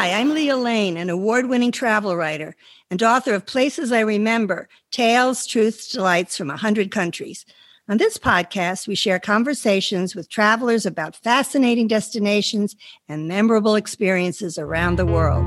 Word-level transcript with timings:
Hi, 0.00 0.12
I'm 0.18 0.32
Leah 0.32 0.56
Lane, 0.56 0.96
an 0.96 1.10
award 1.10 1.50
winning 1.50 1.72
travel 1.72 2.16
writer 2.16 2.56
and 2.90 3.02
author 3.02 3.34
of 3.34 3.44
Places 3.44 3.92
I 3.92 4.00
Remember 4.00 4.66
Tales, 4.90 5.46
Truths, 5.46 5.92
Delights 5.92 6.38
from 6.38 6.48
100 6.48 6.90
Countries. 6.90 7.44
On 7.86 7.98
this 7.98 8.16
podcast, 8.16 8.88
we 8.88 8.94
share 8.94 9.18
conversations 9.18 10.14
with 10.16 10.30
travelers 10.30 10.86
about 10.86 11.16
fascinating 11.16 11.86
destinations 11.86 12.76
and 13.10 13.28
memorable 13.28 13.74
experiences 13.74 14.56
around 14.56 14.96
the 14.96 15.04
world. 15.04 15.44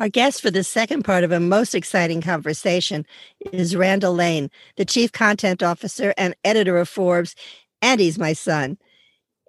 Our 0.00 0.08
guest 0.08 0.42
for 0.42 0.50
the 0.50 0.64
second 0.64 1.04
part 1.04 1.22
of 1.22 1.30
a 1.30 1.38
most 1.38 1.72
exciting 1.72 2.20
conversation 2.20 3.06
is 3.52 3.76
Randall 3.76 4.14
Lane, 4.14 4.50
the 4.74 4.84
Chief 4.84 5.12
Content 5.12 5.62
Officer 5.62 6.12
and 6.18 6.34
editor 6.42 6.78
of 6.78 6.88
Forbes, 6.88 7.36
and 7.80 8.00
he's 8.00 8.18
my 8.18 8.32
son. 8.32 8.76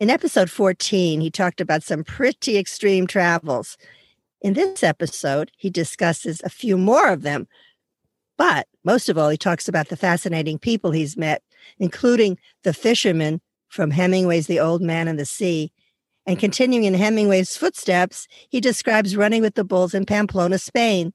In 0.03 0.09
episode 0.09 0.51
14, 0.51 1.21
he 1.21 1.31
talked 1.31 1.61
about 1.61 1.81
some 1.81 2.03
pretty 2.03 2.57
extreme 2.57 3.07
travels. 3.07 3.77
In 4.41 4.51
this 4.51 4.83
episode, 4.83 5.49
he 5.55 5.69
discusses 5.69 6.41
a 6.43 6.49
few 6.49 6.77
more 6.77 7.07
of 7.07 7.21
them. 7.21 7.47
But 8.37 8.67
most 8.83 9.07
of 9.07 9.17
all, 9.17 9.29
he 9.29 9.37
talks 9.37 9.69
about 9.69 9.87
the 9.87 9.95
fascinating 9.95 10.59
people 10.59 10.91
he's 10.91 11.15
met, 11.15 11.41
including 11.79 12.37
the 12.63 12.73
fisherman 12.73 13.39
from 13.69 13.91
Hemingway's 13.91 14.47
The 14.47 14.59
Old 14.59 14.81
Man 14.81 15.07
and 15.07 15.17
the 15.17 15.23
Sea. 15.23 15.71
And 16.25 16.37
continuing 16.37 16.83
in 16.83 16.95
Hemingway's 16.95 17.55
footsteps, 17.55 18.27
he 18.49 18.59
describes 18.59 19.15
running 19.15 19.41
with 19.41 19.55
the 19.55 19.63
bulls 19.63 19.93
in 19.93 20.05
Pamplona, 20.05 20.57
Spain, 20.57 21.13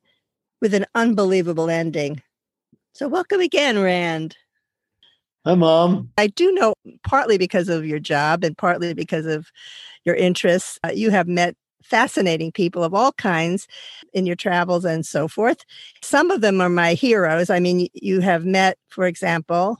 with 0.62 0.72
an 0.72 0.86
unbelievable 0.94 1.68
ending. 1.68 2.22
So, 2.94 3.06
welcome 3.06 3.40
again, 3.42 3.78
Rand. 3.78 4.38
Hi, 5.48 5.54
Mom. 5.54 6.10
I 6.18 6.26
do 6.26 6.52
know 6.52 6.74
partly 7.04 7.38
because 7.38 7.70
of 7.70 7.86
your 7.86 7.98
job 7.98 8.44
and 8.44 8.54
partly 8.54 8.92
because 8.92 9.24
of 9.24 9.50
your 10.04 10.14
interests, 10.14 10.78
uh, 10.84 10.90
you 10.94 11.08
have 11.10 11.26
met 11.26 11.56
fascinating 11.82 12.52
people 12.52 12.84
of 12.84 12.92
all 12.92 13.12
kinds 13.12 13.66
in 14.12 14.26
your 14.26 14.36
travels 14.36 14.84
and 14.84 15.06
so 15.06 15.26
forth. 15.26 15.64
Some 16.02 16.30
of 16.30 16.42
them 16.42 16.60
are 16.60 16.68
my 16.68 16.92
heroes. 16.92 17.48
I 17.48 17.60
mean, 17.60 17.88
you 17.94 18.20
have 18.20 18.44
met, 18.44 18.76
for 18.88 19.06
example, 19.06 19.78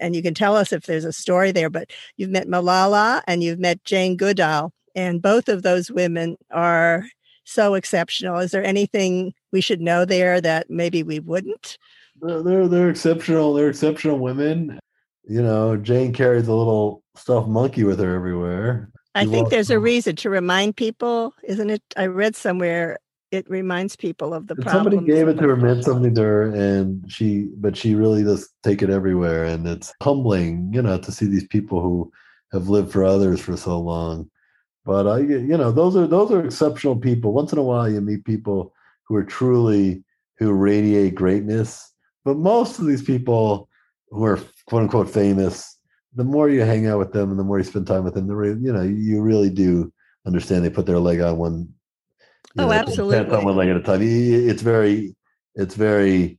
and 0.00 0.16
you 0.16 0.22
can 0.22 0.34
tell 0.34 0.56
us 0.56 0.72
if 0.72 0.86
there's 0.86 1.04
a 1.04 1.12
story 1.12 1.52
there, 1.52 1.70
but 1.70 1.92
you've 2.16 2.30
met 2.30 2.48
Malala 2.48 3.22
and 3.28 3.40
you've 3.40 3.60
met 3.60 3.84
Jane 3.84 4.16
Goodall, 4.16 4.72
and 4.96 5.22
both 5.22 5.48
of 5.48 5.62
those 5.62 5.92
women 5.92 6.36
are 6.50 7.06
so 7.44 7.74
exceptional. 7.74 8.38
Is 8.38 8.50
there 8.50 8.64
anything 8.64 9.32
we 9.52 9.60
should 9.60 9.80
know 9.80 10.04
there 10.04 10.40
that 10.40 10.68
maybe 10.68 11.04
we 11.04 11.20
wouldn't? 11.20 11.78
They're 12.20 12.66
they're 12.66 12.90
exceptional. 12.90 13.54
They're 13.54 13.68
exceptional 13.68 14.18
women 14.18 14.80
you 15.28 15.42
know, 15.42 15.76
Jane 15.76 16.12
carries 16.12 16.48
a 16.48 16.54
little 16.54 17.02
stuffed 17.14 17.48
monkey 17.48 17.84
with 17.84 18.00
her 18.00 18.14
everywhere. 18.14 18.90
I 19.14 19.26
think 19.26 19.50
there's 19.50 19.70
a 19.70 19.78
reason 19.78 20.16
to 20.16 20.30
remind 20.30 20.76
people, 20.76 21.34
isn't 21.42 21.70
it? 21.70 21.82
I 21.96 22.06
read 22.06 22.36
somewhere 22.36 22.98
it 23.30 23.48
reminds 23.50 23.94
people 23.94 24.32
of 24.32 24.46
the 24.46 24.56
problem. 24.56 24.92
Somebody 24.92 25.06
gave 25.06 25.28
it 25.28 25.34
to 25.34 25.48
her, 25.48 25.56
meant 25.56 25.84
something 25.84 26.14
to 26.14 26.22
her, 26.22 26.54
and 26.54 27.04
she, 27.10 27.48
but 27.58 27.76
she 27.76 27.94
really 27.94 28.24
does 28.24 28.48
take 28.62 28.80
it 28.80 28.88
everywhere, 28.88 29.44
and 29.44 29.66
it's 29.66 29.92
humbling, 30.02 30.70
you 30.72 30.80
know, 30.80 30.98
to 30.98 31.12
see 31.12 31.26
these 31.26 31.46
people 31.46 31.82
who 31.82 32.10
have 32.52 32.68
lived 32.68 32.90
for 32.90 33.04
others 33.04 33.40
for 33.40 33.56
so 33.56 33.78
long. 33.78 34.30
But 34.86 35.06
I, 35.06 35.18
you 35.18 35.58
know, 35.58 35.70
those 35.70 35.94
are 35.96 36.06
those 36.06 36.30
are 36.30 36.44
exceptional 36.44 36.96
people. 36.96 37.34
Once 37.34 37.52
in 37.52 37.58
a 37.58 37.62
while, 37.62 37.90
you 37.90 38.00
meet 38.00 38.24
people 38.24 38.72
who 39.04 39.16
are 39.16 39.24
truly 39.24 40.02
who 40.38 40.52
radiate 40.52 41.14
greatness. 41.14 41.92
But 42.24 42.38
most 42.38 42.78
of 42.78 42.86
these 42.86 43.02
people 43.02 43.67
who 44.10 44.24
are 44.24 44.40
quote 44.66 44.82
unquote 44.82 45.10
famous, 45.10 45.78
the 46.14 46.24
more 46.24 46.48
you 46.48 46.60
hang 46.60 46.86
out 46.86 46.98
with 46.98 47.12
them 47.12 47.30
and 47.30 47.38
the 47.38 47.44
more 47.44 47.58
you 47.58 47.64
spend 47.64 47.86
time 47.86 48.04
with 48.04 48.14
them, 48.14 48.26
the 48.26 48.58
you 48.60 48.72
know 48.72 48.82
you 48.82 49.20
really 49.20 49.50
do 49.50 49.92
understand 50.26 50.64
they 50.64 50.70
put 50.70 50.86
their 50.86 50.98
leg 50.98 51.20
on 51.20 51.38
one. 51.38 51.68
oh, 52.58 52.66
know, 52.66 52.72
absolutely. 52.72 53.36
On 53.36 53.44
one 53.44 53.56
leg 53.56 53.68
at 53.68 53.76
a 53.76 53.82
time. 53.82 54.00
It's 54.02 54.62
very, 54.62 55.14
it's 55.54 55.74
very 55.74 56.38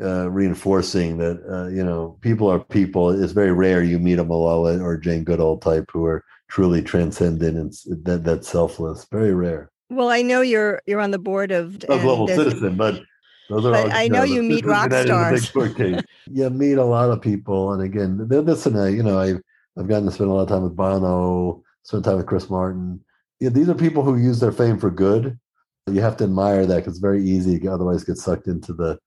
uh, 0.00 0.30
reinforcing 0.30 1.18
that 1.18 1.42
uh, 1.50 1.68
you 1.68 1.84
know 1.84 2.18
people 2.20 2.48
are 2.48 2.58
people. 2.58 3.10
It's 3.10 3.32
very 3.32 3.52
rare 3.52 3.82
you 3.82 3.98
meet 3.98 4.18
a 4.18 4.24
Malala 4.24 4.80
or 4.80 4.96
Jane 4.96 5.24
Goodall 5.24 5.58
type 5.58 5.90
who 5.92 6.04
are 6.04 6.24
truly 6.48 6.82
transcendent 6.82 7.56
and 7.56 8.04
that 8.04 8.24
that 8.24 8.44
selfless. 8.44 9.06
Very 9.10 9.34
rare. 9.34 9.70
Well, 9.90 10.10
I 10.10 10.22
know 10.22 10.40
you're 10.40 10.82
you're 10.86 11.00
on 11.00 11.10
the 11.10 11.18
board 11.18 11.50
of 11.50 11.76
a 11.88 11.98
global 11.98 12.28
citizen, 12.28 12.76
but 12.76 13.00
those 13.48 13.64
are 13.64 13.72
but 13.72 13.84
all, 13.86 13.92
I 13.92 14.08
know 14.08 14.24
you, 14.24 14.42
meet 14.42 14.66
rock 14.66 14.92
stars. 14.92 15.50
you 16.30 16.50
meet 16.50 16.74
a 16.74 16.84
lot 16.84 17.10
of 17.10 17.22
people, 17.22 17.72
and 17.72 17.82
again, 17.82 18.28
listen. 18.28 18.76
I, 18.76 18.88
you 18.88 19.02
know, 19.02 19.18
I've 19.18 19.40
I've 19.78 19.88
gotten 19.88 20.06
to 20.06 20.12
spend 20.12 20.30
a 20.30 20.32
lot 20.32 20.42
of 20.42 20.48
time 20.48 20.62
with 20.62 20.76
Bono, 20.76 21.62
spent 21.82 22.04
time 22.04 22.16
with 22.16 22.26
Chris 22.26 22.50
Martin. 22.50 23.00
Yeah, 23.40 23.50
these 23.50 23.68
are 23.68 23.74
people 23.74 24.02
who 24.02 24.16
use 24.16 24.40
their 24.40 24.52
fame 24.52 24.78
for 24.78 24.90
good. 24.90 25.38
You 25.86 26.00
have 26.02 26.16
to 26.18 26.24
admire 26.24 26.66
that 26.66 26.76
because 26.76 26.94
it's 26.94 27.00
very 27.00 27.24
easy. 27.24 27.58
To 27.58 27.68
otherwise, 27.68 28.04
get 28.04 28.18
sucked 28.18 28.48
into 28.48 28.74
the 28.74 28.98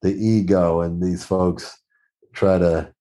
the 0.00 0.14
ego, 0.14 0.80
and 0.80 1.02
these 1.02 1.24
folks 1.24 1.78
try 2.32 2.58
to 2.58 2.92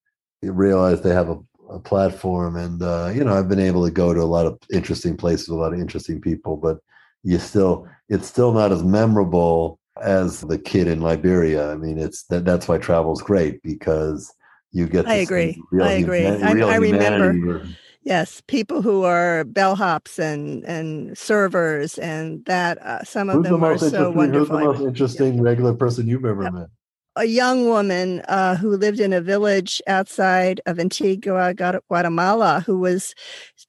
realize 0.41 1.01
they 1.01 1.13
have 1.13 1.29
a, 1.29 1.39
a 1.69 1.79
platform. 1.79 2.57
And 2.57 2.81
uh, 2.81 3.11
you 3.13 3.23
know, 3.23 3.33
I've 3.33 3.47
been 3.47 3.59
able 3.59 3.85
to 3.85 3.91
go 3.91 4.13
to 4.13 4.21
a 4.21 4.23
lot 4.23 4.45
of 4.45 4.59
interesting 4.73 5.15
places, 5.15 5.47
a 5.47 5.55
lot 5.55 5.73
of 5.73 5.79
interesting 5.79 6.19
people, 6.19 6.57
but 6.57 6.79
you 7.23 7.37
still, 7.37 7.87
it's 8.07 8.27
still 8.27 8.53
not 8.53 8.71
as 8.71 8.83
memorable 8.83 9.79
as 10.01 10.41
the 10.41 10.57
kid 10.57 10.87
in 10.87 11.01
Liberia. 11.01 11.71
I 11.71 11.75
mean, 11.75 11.97
it's 11.97 12.23
that 12.23 12.45
that's 12.45 12.67
why 12.67 12.77
travel's 12.77 13.21
great 13.21 13.61
because 13.63 14.33
you 14.71 14.87
get. 14.87 15.07
I 15.07 15.15
agree. 15.15 15.61
I 15.81 15.91
agree. 15.93 16.25
I, 16.25 16.51
I 16.51 16.75
remember. 16.75 17.67
Yes, 18.03 18.41
people 18.47 18.81
who 18.81 19.03
are 19.03 19.43
bellhops 19.43 20.19
and 20.19 20.63
and 20.63 21.17
servers, 21.17 21.97
and 21.97 22.43
that 22.45 22.77
uh, 22.79 23.03
some 23.03 23.29
of 23.29 23.43
them 23.43 23.59
the 23.59 23.65
are 23.67 23.77
so 23.77 24.09
wonderful. 24.09 24.57
Who's 24.57 24.65
the 24.65 24.73
most 24.73 24.87
interesting 24.87 25.35
yeah. 25.35 25.41
regular 25.41 25.73
person 25.73 26.07
you've 26.07 26.25
ever 26.25 26.43
yeah. 26.43 26.49
met? 26.49 26.67
A 27.15 27.25
young 27.25 27.65
woman 27.65 28.21
uh, 28.29 28.55
who 28.55 28.77
lived 28.77 29.01
in 29.01 29.11
a 29.11 29.19
village 29.19 29.81
outside 29.87 30.61
of 30.65 30.79
Antigua, 30.79 31.53
Guatemala, 31.53 32.63
who 32.65 32.79
was 32.79 33.13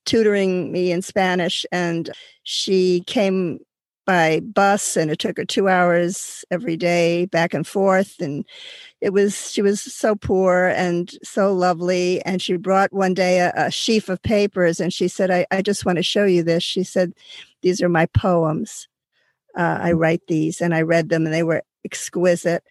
tutoring 0.06 0.70
me 0.70 0.92
in 0.92 1.02
Spanish, 1.02 1.66
and 1.72 2.10
she 2.44 3.02
came 3.06 3.58
by 4.10 4.40
bus 4.40 4.96
and 4.96 5.08
it 5.08 5.20
took 5.20 5.36
her 5.36 5.44
two 5.44 5.68
hours 5.68 6.44
every 6.50 6.76
day 6.76 7.26
back 7.26 7.54
and 7.54 7.64
forth 7.64 8.18
and 8.18 8.44
it 9.00 9.12
was 9.12 9.52
she 9.52 9.62
was 9.62 9.80
so 9.80 10.16
poor 10.16 10.66
and 10.74 11.16
so 11.22 11.52
lovely 11.52 12.20
and 12.22 12.42
she 12.42 12.56
brought 12.56 12.92
one 12.92 13.14
day 13.14 13.38
a, 13.38 13.52
a 13.54 13.70
sheaf 13.70 14.08
of 14.08 14.20
papers 14.20 14.80
and 14.80 14.92
she 14.92 15.06
said 15.06 15.30
I, 15.30 15.46
I 15.52 15.62
just 15.62 15.86
want 15.86 15.94
to 15.98 16.02
show 16.02 16.24
you 16.24 16.42
this. 16.42 16.64
She 16.64 16.82
said 16.82 17.12
these 17.62 17.80
are 17.80 17.88
my 17.88 18.06
poems. 18.06 18.88
Uh, 19.56 19.78
i 19.80 19.92
write 19.92 20.26
these 20.26 20.60
and 20.60 20.74
i 20.74 20.82
read 20.82 21.08
them 21.08 21.24
and 21.24 21.32
they 21.32 21.44
were 21.44 21.62
exquisite. 21.84 22.64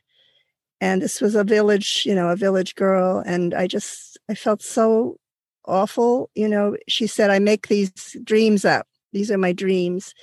And 0.82 1.02
this 1.02 1.22
was 1.22 1.36
a 1.36 1.46
village 1.46 2.04
you 2.06 2.16
know 2.16 2.28
a 2.32 2.36
village 2.36 2.76
girl 2.76 3.24
and 3.26 3.54
i 3.54 3.66
just 3.66 4.18
i 4.28 4.36
felt 4.36 4.62
so 4.62 5.16
awful 5.64 6.32
you 6.36 6.50
know. 6.50 6.76
She 6.90 7.08
said 7.08 7.30
i 7.30 7.40
make 7.40 7.70
these 7.70 8.18
dreams 8.26 8.66
up. 8.66 8.88
These 9.14 9.32
are 9.32 9.38
my 9.38 9.54
dreams 9.54 10.14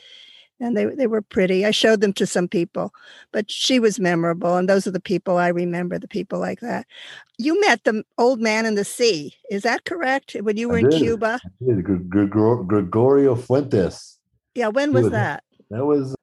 and 0.60 0.76
they 0.76 0.86
they 0.86 1.06
were 1.06 1.22
pretty. 1.22 1.64
I 1.64 1.70
showed 1.70 2.00
them 2.00 2.12
to 2.14 2.26
some 2.26 2.48
people, 2.48 2.92
but 3.32 3.50
she 3.50 3.78
was 3.78 4.00
memorable, 4.00 4.56
and 4.56 4.68
those 4.68 4.86
are 4.86 4.90
the 4.92 5.00
people 5.00 5.36
I 5.36 5.48
remember. 5.48 5.98
The 5.98 6.08
people 6.08 6.38
like 6.38 6.60
that. 6.60 6.86
You 7.38 7.60
met 7.60 7.84
the 7.84 8.04
old 8.18 8.40
man 8.40 8.64
in 8.66 8.74
the 8.74 8.84
sea. 8.84 9.34
Is 9.50 9.62
that 9.62 9.84
correct? 9.84 10.36
When 10.40 10.56
you 10.56 10.68
were 10.68 10.78
in 10.78 10.90
Cuba? 10.90 11.40
Gregorio 11.60 13.34
Fuentes. 13.34 14.18
Yeah. 14.54 14.68
When 14.68 14.92
was 14.92 15.10
that? 15.10 15.44
That 15.70 15.84
was 15.84 16.14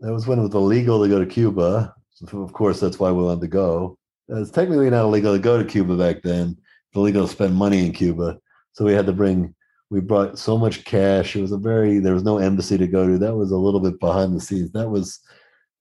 that 0.00 0.12
was 0.12 0.26
when 0.26 0.38
it 0.38 0.42
was 0.42 0.54
illegal 0.54 1.02
to 1.02 1.08
go 1.08 1.18
to 1.18 1.26
Cuba. 1.26 1.94
So 2.12 2.40
of 2.40 2.52
course, 2.52 2.80
that's 2.80 2.98
why 2.98 3.10
we 3.10 3.22
wanted 3.22 3.42
to 3.42 3.48
go. 3.48 3.98
It's 4.28 4.50
technically 4.50 4.88
not 4.88 5.04
illegal 5.04 5.34
to 5.34 5.38
go 5.38 5.58
to 5.58 5.64
Cuba 5.68 5.96
back 5.96 6.22
then. 6.22 6.56
It's 6.88 6.96
illegal 6.96 7.26
to 7.26 7.32
spend 7.32 7.54
money 7.54 7.84
in 7.84 7.92
Cuba, 7.92 8.38
so 8.72 8.84
we 8.84 8.92
had 8.92 9.06
to 9.06 9.12
bring 9.12 9.54
we 9.92 10.00
brought 10.00 10.38
so 10.38 10.56
much 10.56 10.84
cash. 10.86 11.36
It 11.36 11.42
was 11.42 11.52
a 11.52 11.58
very 11.58 11.98
there 11.98 12.14
was 12.14 12.24
no 12.24 12.38
embassy 12.38 12.78
to 12.78 12.86
go 12.86 13.06
to. 13.06 13.18
That 13.18 13.36
was 13.36 13.50
a 13.50 13.58
little 13.58 13.78
bit 13.78 14.00
behind 14.00 14.34
the 14.34 14.40
scenes. 14.40 14.72
That 14.72 14.88
was 14.88 15.20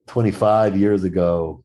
25 0.07 0.77
years 0.77 1.05
ago. 1.05 1.63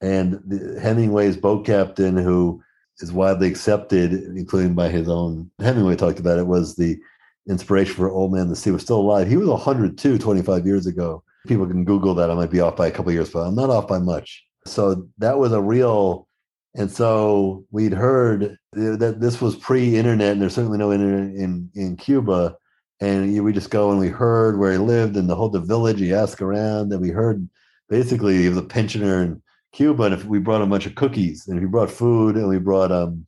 And 0.00 0.40
the, 0.46 0.78
Hemingway's 0.80 1.36
boat 1.36 1.66
captain, 1.66 2.16
who 2.16 2.62
is 3.00 3.12
widely 3.12 3.48
accepted, 3.48 4.12
including 4.12 4.74
by 4.74 4.90
his 4.90 5.08
own 5.08 5.50
Hemingway 5.58 5.96
talked 5.96 6.20
about 6.20 6.38
it, 6.38 6.46
was 6.46 6.76
the 6.76 6.96
inspiration 7.50 7.96
for 7.96 8.08
Old 8.08 8.32
Man 8.32 8.48
the 8.48 8.54
Sea 8.54 8.70
was 8.70 8.82
still 8.82 9.00
alive. 9.00 9.26
He 9.26 9.36
was 9.36 9.48
102 9.48 10.18
25 10.18 10.66
years 10.66 10.86
ago. 10.86 11.24
People 11.48 11.66
can 11.66 11.84
Google 11.84 12.14
that. 12.14 12.30
I 12.30 12.34
might 12.34 12.52
be 12.52 12.60
off 12.60 12.76
by 12.76 12.86
a 12.86 12.92
couple 12.92 13.10
years, 13.10 13.30
but 13.30 13.40
I'm 13.40 13.56
not 13.56 13.70
off 13.70 13.88
by 13.88 13.98
much. 13.98 14.44
So 14.66 15.08
that 15.18 15.38
was 15.38 15.52
a 15.52 15.60
real 15.60 16.27
and 16.74 16.90
so 16.90 17.64
we'd 17.70 17.92
heard 17.92 18.56
that 18.72 19.20
this 19.20 19.40
was 19.40 19.56
pre-internet, 19.56 20.32
and 20.32 20.42
there's 20.42 20.54
certainly 20.54 20.78
no 20.78 20.92
internet 20.92 21.34
in 21.34 21.70
in 21.74 21.96
Cuba. 21.96 22.56
And 23.00 23.44
we 23.44 23.52
just 23.52 23.70
go 23.70 23.90
and 23.90 24.00
we 24.00 24.08
heard 24.08 24.58
where 24.58 24.72
he 24.72 24.78
lived 24.78 25.16
and 25.16 25.30
the 25.30 25.36
whole 25.36 25.48
the 25.48 25.60
village. 25.60 26.00
He 26.00 26.12
asked 26.12 26.42
around, 26.42 26.92
and 26.92 27.00
we 27.00 27.10
heard 27.10 27.48
basically 27.88 28.38
he 28.38 28.48
was 28.48 28.58
a 28.58 28.62
pensioner 28.62 29.22
in 29.22 29.40
Cuba. 29.72 30.04
And 30.04 30.14
if 30.14 30.24
we 30.24 30.40
brought 30.40 30.62
a 30.62 30.66
bunch 30.66 30.86
of 30.86 30.96
cookies, 30.96 31.46
and 31.46 31.60
we 31.60 31.66
brought 31.66 31.90
food, 31.90 32.36
and 32.36 32.48
we 32.48 32.58
brought 32.58 32.90
um, 32.90 33.26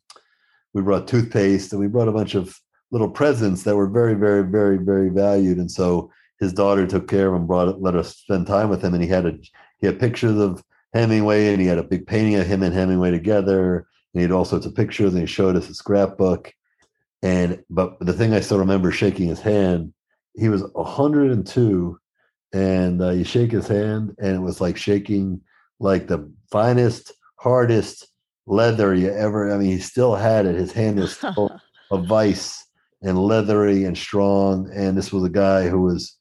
we 0.75 0.83
brought 0.83 1.09
toothpaste, 1.09 1.73
and 1.73 1.81
we 1.81 1.87
brought 1.87 2.09
a 2.09 2.13
bunch 2.13 2.35
of 2.35 2.61
little 2.91 3.09
presents 3.09 3.63
that 3.63 3.77
were 3.77 3.89
very, 3.89 4.15
very, 4.15 4.43
very, 4.43 4.77
very 4.79 5.09
valued. 5.09 5.59
And 5.59 5.71
so 5.71 6.11
his 6.41 6.53
daughter 6.53 6.87
took 6.87 7.07
care 7.07 7.29
of 7.29 7.41
him, 7.41 7.47
brought 7.47 7.81
let 7.81 7.95
us 7.95 8.17
spend 8.17 8.47
time 8.47 8.71
with 8.71 8.83
him, 8.83 8.95
and 8.95 9.03
he 9.03 9.09
had 9.09 9.27
a 9.27 9.39
he 9.79 9.87
had 9.87 10.01
pictures 10.01 10.39
of 10.39 10.63
Hemingway, 10.93 11.53
and 11.53 11.61
he 11.61 11.67
had 11.67 11.79
a 11.79 11.85
big 11.85 12.07
painting 12.07 12.37
of 12.37 12.47
him 12.47 12.63
and 12.63 12.75
Hemingway 12.75 13.11
together, 13.11 13.77
and 13.77 14.21
he 14.21 14.23
had 14.23 14.33
all 14.33 14.45
sorts 14.45 14.67
of 14.67 14.75
pictures, 14.75 15.13
and 15.13 15.21
he 15.21 15.27
showed 15.27 15.57
us 15.57 15.69
a 15.69 15.75
scrapbook. 15.75 16.53
And 17.23 17.63
but 17.69 17.99
the 18.01 18.13
thing 18.13 18.33
I 18.33 18.41
still 18.41 18.59
remember 18.59 18.91
shaking 18.91 19.29
his 19.29 19.41
hand, 19.41 19.93
he 20.35 20.49
was 20.49 20.63
102, 20.73 21.99
and 22.53 23.03
uh, 23.03 23.11
you 23.11 23.25
shake 23.25 23.53
his 23.53 23.69
hand, 23.69 24.17
and 24.19 24.35
it 24.35 24.41
was 24.41 24.61
like 24.61 24.77
shaking 24.77 25.41
like 25.79 26.07
the 26.07 26.31
finest, 26.51 27.13
hardest 27.37 28.09
leather 28.47 28.95
you 28.95 29.11
ever. 29.11 29.53
I 29.53 29.59
mean, 29.59 29.71
he 29.71 29.79
still 29.79 30.15
had 30.15 30.47
it. 30.47 30.55
His 30.55 30.73
hand 30.73 30.99
was 30.99 31.15
full 31.35 31.59
of 31.91 32.07
vice 32.07 32.65
and 33.03 33.19
leathery 33.19 33.85
and 33.85 33.97
strong. 33.97 34.71
And 34.75 34.97
this 34.97 35.13
was 35.13 35.25
a 35.25 35.31
guy 35.31 35.69
who 35.69 35.83
was, 35.83 36.17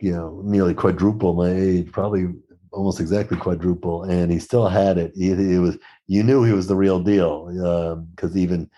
you 0.00 0.12
know, 0.12 0.40
nearly 0.44 0.74
quadruple 0.74 1.34
my 1.34 1.50
age, 1.50 1.92
probably 1.92 2.28
almost 2.74 3.00
exactly 3.00 3.36
quadruple, 3.36 4.04
and 4.04 4.30
he 4.30 4.38
still 4.38 4.68
had 4.68 4.98
it. 4.98 5.12
He, 5.14 5.30
it 5.30 5.60
was 5.60 5.78
you 6.06 6.22
knew 6.22 6.44
he 6.44 6.52
was 6.52 6.66
the 6.66 6.76
real 6.76 7.00
deal 7.00 7.46
because 8.14 8.32
um, 8.32 8.38
even 8.38 8.70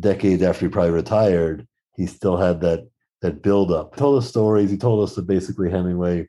decades 0.00 0.42
after 0.42 0.66
he 0.66 0.70
probably 0.70 0.92
retired, 0.92 1.66
he 1.96 2.06
still 2.06 2.36
had 2.36 2.60
that 2.62 2.88
that 3.22 3.42
build 3.42 3.72
up. 3.72 3.94
He 3.94 3.98
told 3.98 4.18
us 4.18 4.28
stories. 4.28 4.70
He 4.70 4.76
told 4.76 5.02
us 5.02 5.14
that 5.14 5.26
basically 5.26 5.70
Hemingway 5.70 6.28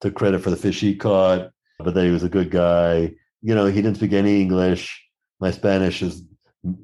took 0.00 0.14
credit 0.14 0.40
for 0.40 0.50
the 0.50 0.56
fish 0.56 0.80
he 0.80 0.94
caught, 0.96 1.50
but 1.78 1.94
that 1.94 2.04
he 2.04 2.10
was 2.10 2.22
a 2.22 2.28
good 2.28 2.50
guy. 2.50 3.12
You 3.42 3.54
know, 3.54 3.66
he 3.66 3.80
didn't 3.80 3.96
speak 3.96 4.12
any 4.12 4.40
English. 4.40 5.02
My 5.40 5.50
Spanish 5.50 6.02
is 6.02 6.22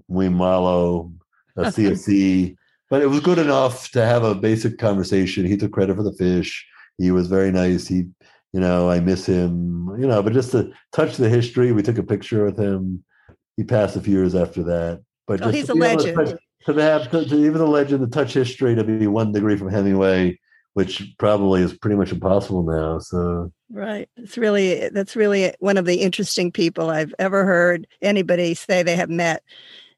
muy 0.08 0.28
malo, 0.28 1.12
a 1.56 1.64
CFC, 1.64 2.56
but 2.90 3.02
it 3.02 3.06
was 3.06 3.20
good 3.20 3.38
enough 3.38 3.90
to 3.92 4.04
have 4.04 4.24
a 4.24 4.34
basic 4.34 4.78
conversation. 4.78 5.46
He 5.46 5.56
took 5.56 5.72
credit 5.72 5.96
for 5.96 6.02
the 6.02 6.14
fish. 6.14 6.66
He 6.98 7.10
was 7.10 7.28
very 7.28 7.52
nice. 7.52 7.86
He 7.86 8.06
you 8.52 8.60
know, 8.60 8.88
I 8.90 9.00
miss 9.00 9.26
him, 9.26 9.94
you 9.98 10.06
know, 10.06 10.22
but 10.22 10.32
just 10.32 10.52
to 10.52 10.72
touch 10.92 11.16
the 11.16 11.28
history, 11.28 11.72
we 11.72 11.82
took 11.82 11.98
a 11.98 12.02
picture 12.02 12.44
with 12.44 12.58
him. 12.58 13.04
He 13.56 13.64
passed 13.64 13.96
a 13.96 14.00
few 14.00 14.14
years 14.14 14.34
after 14.34 14.62
that. 14.64 15.02
But 15.26 15.42
oh, 15.42 15.50
he's 15.50 15.68
a 15.68 15.74
legend. 15.74 16.16
To, 16.16 16.24
touch, 16.24 16.40
to 16.66 16.82
have 16.82 17.10
to, 17.10 17.24
to, 17.24 17.36
even 17.36 17.58
the 17.58 17.66
legend 17.66 18.00
to 18.00 18.06
touch 18.06 18.34
history 18.34 18.74
to 18.74 18.84
be 18.84 19.06
one 19.06 19.32
degree 19.32 19.56
from 19.56 19.70
Hemingway, 19.70 20.38
which 20.74 21.14
probably 21.18 21.62
is 21.62 21.72
pretty 21.72 21.96
much 21.96 22.12
impossible 22.12 22.62
now. 22.62 22.98
So 22.98 23.50
right, 23.70 24.08
it's 24.16 24.38
really 24.38 24.88
that's 24.90 25.16
really 25.16 25.52
one 25.58 25.76
of 25.78 25.84
the 25.84 25.96
interesting 25.96 26.52
people 26.52 26.90
I've 26.90 27.14
ever 27.18 27.44
heard 27.44 27.86
anybody 28.02 28.54
say 28.54 28.82
they 28.82 28.96
have 28.96 29.10
met 29.10 29.42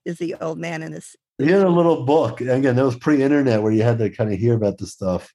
is 0.04 0.18
the 0.18 0.34
old 0.40 0.58
man 0.58 0.82
in 0.82 0.92
this. 0.92 1.16
He 1.38 1.48
had 1.50 1.62
a 1.62 1.68
little 1.68 2.04
book. 2.04 2.40
Again, 2.40 2.74
that 2.74 2.84
was 2.84 2.96
pre-internet 2.96 3.62
where 3.62 3.72
you 3.72 3.82
had 3.82 3.98
to 3.98 4.10
kind 4.10 4.32
of 4.32 4.38
hear 4.38 4.54
about 4.54 4.78
the 4.78 4.86
stuff 4.86 5.32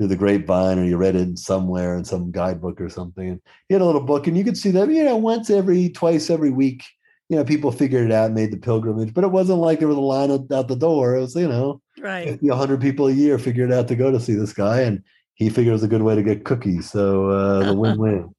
through 0.00 0.08
the 0.08 0.16
grapevine 0.16 0.78
or 0.78 0.84
you 0.84 0.96
read 0.96 1.14
it 1.14 1.38
somewhere 1.38 1.94
in 1.94 2.06
some 2.06 2.30
guidebook 2.30 2.80
or 2.80 2.88
something. 2.88 3.28
And 3.28 3.40
he 3.68 3.74
had 3.74 3.82
a 3.82 3.84
little 3.84 4.00
book 4.00 4.26
and 4.26 4.34
you 4.34 4.44
could 4.44 4.56
see 4.56 4.70
that, 4.70 4.88
you 4.88 5.04
know, 5.04 5.18
once 5.18 5.50
every, 5.50 5.90
twice 5.90 6.30
every 6.30 6.48
week, 6.48 6.82
you 7.28 7.36
know, 7.36 7.44
people 7.44 7.70
figured 7.70 8.06
it 8.06 8.10
out 8.10 8.24
and 8.24 8.34
made 8.34 8.50
the 8.50 8.56
pilgrimage, 8.56 9.12
but 9.12 9.24
it 9.24 9.30
wasn't 9.30 9.58
like 9.58 9.78
there 9.78 9.88
was 9.88 9.98
a 9.98 10.00
line 10.00 10.30
out 10.30 10.68
the 10.68 10.74
door. 10.74 11.16
It 11.16 11.20
was, 11.20 11.36
you 11.36 11.46
know, 11.46 11.82
right. 12.00 12.42
100 12.42 12.80
people 12.80 13.08
a 13.08 13.12
year 13.12 13.38
figured 13.38 13.70
out 13.70 13.88
to 13.88 13.94
go 13.94 14.10
to 14.10 14.18
see 14.18 14.32
this 14.32 14.54
guy. 14.54 14.80
And 14.80 15.02
he 15.34 15.50
figured 15.50 15.68
it 15.68 15.72
was 15.72 15.82
a 15.82 15.88
good 15.88 16.00
way 16.00 16.14
to 16.14 16.22
get 16.22 16.46
cookies. 16.46 16.90
So 16.90 17.28
uh, 17.28 17.64
the 17.66 17.74
win-win. 17.78 18.34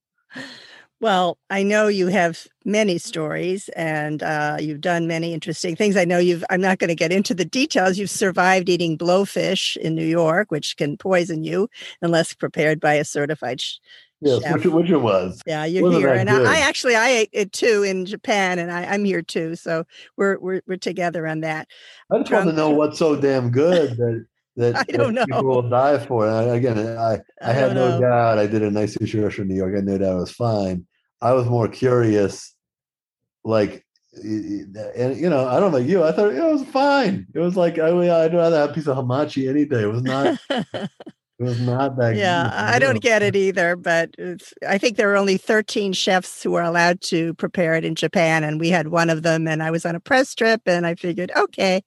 Well, 1.01 1.39
I 1.49 1.63
know 1.63 1.87
you 1.87 2.07
have 2.07 2.45
many 2.63 2.99
stories 2.99 3.69
and 3.69 4.21
uh, 4.21 4.57
you've 4.59 4.81
done 4.81 5.07
many 5.07 5.33
interesting 5.33 5.75
things. 5.75 5.97
I 5.97 6.05
know 6.05 6.19
you've, 6.19 6.43
I'm 6.51 6.61
not 6.61 6.77
going 6.77 6.89
to 6.89 6.95
get 6.95 7.11
into 7.11 7.33
the 7.33 7.43
details. 7.43 7.97
You've 7.97 8.11
survived 8.11 8.69
eating 8.69 8.99
blowfish 8.99 9.75
in 9.77 9.95
New 9.95 10.05
York, 10.05 10.51
which 10.51 10.77
can 10.77 10.97
poison 10.97 11.43
you 11.43 11.69
unless 12.03 12.35
prepared 12.35 12.79
by 12.79 12.93
a 12.93 13.03
certified 13.03 13.59
sh- 13.59 13.77
Yes, 14.23 14.43
chef. 14.43 14.53
which, 14.53 14.65
which, 14.67 14.89
it 14.91 14.97
was. 14.97 15.41
Yeah, 15.47 15.65
you're 15.65 15.81
Wasn't 15.81 16.03
here, 16.03 16.13
and 16.13 16.29
I, 16.29 16.57
I, 16.57 16.59
actually 16.59 16.95
I 16.95 17.09
ate 17.09 17.29
it 17.33 17.51
too 17.51 17.81
in 17.81 18.05
Japan, 18.05 18.59
and 18.59 18.71
I, 18.71 18.93
am 18.93 19.03
here 19.03 19.23
too. 19.23 19.55
So 19.55 19.83
we're 20.15 20.37
we're 20.37 20.61
we're 20.67 20.77
together 20.77 21.25
on 21.25 21.39
that. 21.39 21.67
I 22.11 22.19
just 22.19 22.31
want 22.31 22.47
to 22.47 22.53
know 22.53 22.69
what's 22.69 22.99
so 22.99 23.15
damn 23.15 23.49
good 23.49 23.97
that 23.97 24.25
that, 24.57 24.75
I 24.75 24.83
don't 24.83 25.15
that 25.15 25.27
know. 25.27 25.37
people 25.37 25.49
will 25.49 25.67
die 25.67 25.97
for. 26.05 26.27
And 26.29 26.51
again, 26.51 26.77
I 26.77 27.13
I, 27.13 27.19
I 27.41 27.51
had 27.51 27.73
no 27.73 27.97
know. 27.97 28.01
doubt. 28.01 28.37
I 28.37 28.45
did 28.45 28.61
a 28.61 28.69
nice 28.69 28.95
sushi 28.95 29.23
restaurant 29.23 29.49
in 29.49 29.55
New 29.55 29.55
York. 29.55 29.73
I 29.75 29.81
knew 29.81 29.97
that 29.97 30.13
was 30.13 30.29
fine. 30.29 30.85
I 31.21 31.33
was 31.33 31.45
more 31.45 31.67
curious, 31.67 32.53
like, 33.43 33.85
and 34.13 35.17
you 35.17 35.29
know, 35.29 35.47
I 35.47 35.59
don't 35.59 35.71
know 35.71 35.77
you. 35.77 36.03
I 36.03 36.11
thought 36.11 36.33
it 36.33 36.43
was 36.43 36.63
fine. 36.65 37.27
It 37.33 37.39
was 37.39 37.55
like 37.55 37.79
I, 37.79 37.89
I'd 37.89 38.33
rather 38.33 38.57
have 38.57 38.71
a 38.71 38.73
piece 38.73 38.87
of 38.87 38.97
hamachi 38.97 39.49
any 39.49 39.65
day. 39.65 39.83
It 39.83 39.87
was 39.87 40.01
not. 40.01 40.37
it 40.49 40.89
was 41.39 41.61
not 41.61 41.97
that. 41.97 42.15
Yeah, 42.15 42.43
good. 42.43 42.53
I 42.53 42.79
don't 42.79 43.01
get 43.01 43.21
it 43.21 43.35
either. 43.35 43.75
But 43.75 44.15
I 44.67 44.77
think 44.77 44.97
there 44.97 45.11
are 45.13 45.17
only 45.17 45.37
13 45.37 45.93
chefs 45.93 46.43
who 46.43 46.55
are 46.55 46.63
allowed 46.63 47.01
to 47.03 47.33
prepare 47.35 47.75
it 47.75 47.85
in 47.85 47.95
Japan, 47.95 48.43
and 48.43 48.59
we 48.59 48.69
had 48.69 48.89
one 48.89 49.09
of 49.09 49.23
them. 49.23 49.47
And 49.47 49.63
I 49.63 49.71
was 49.71 49.85
on 49.85 49.95
a 49.95 49.99
press 49.99 50.35
trip, 50.35 50.61
and 50.65 50.85
I 50.85 50.95
figured, 50.95 51.31
okay, 51.37 51.83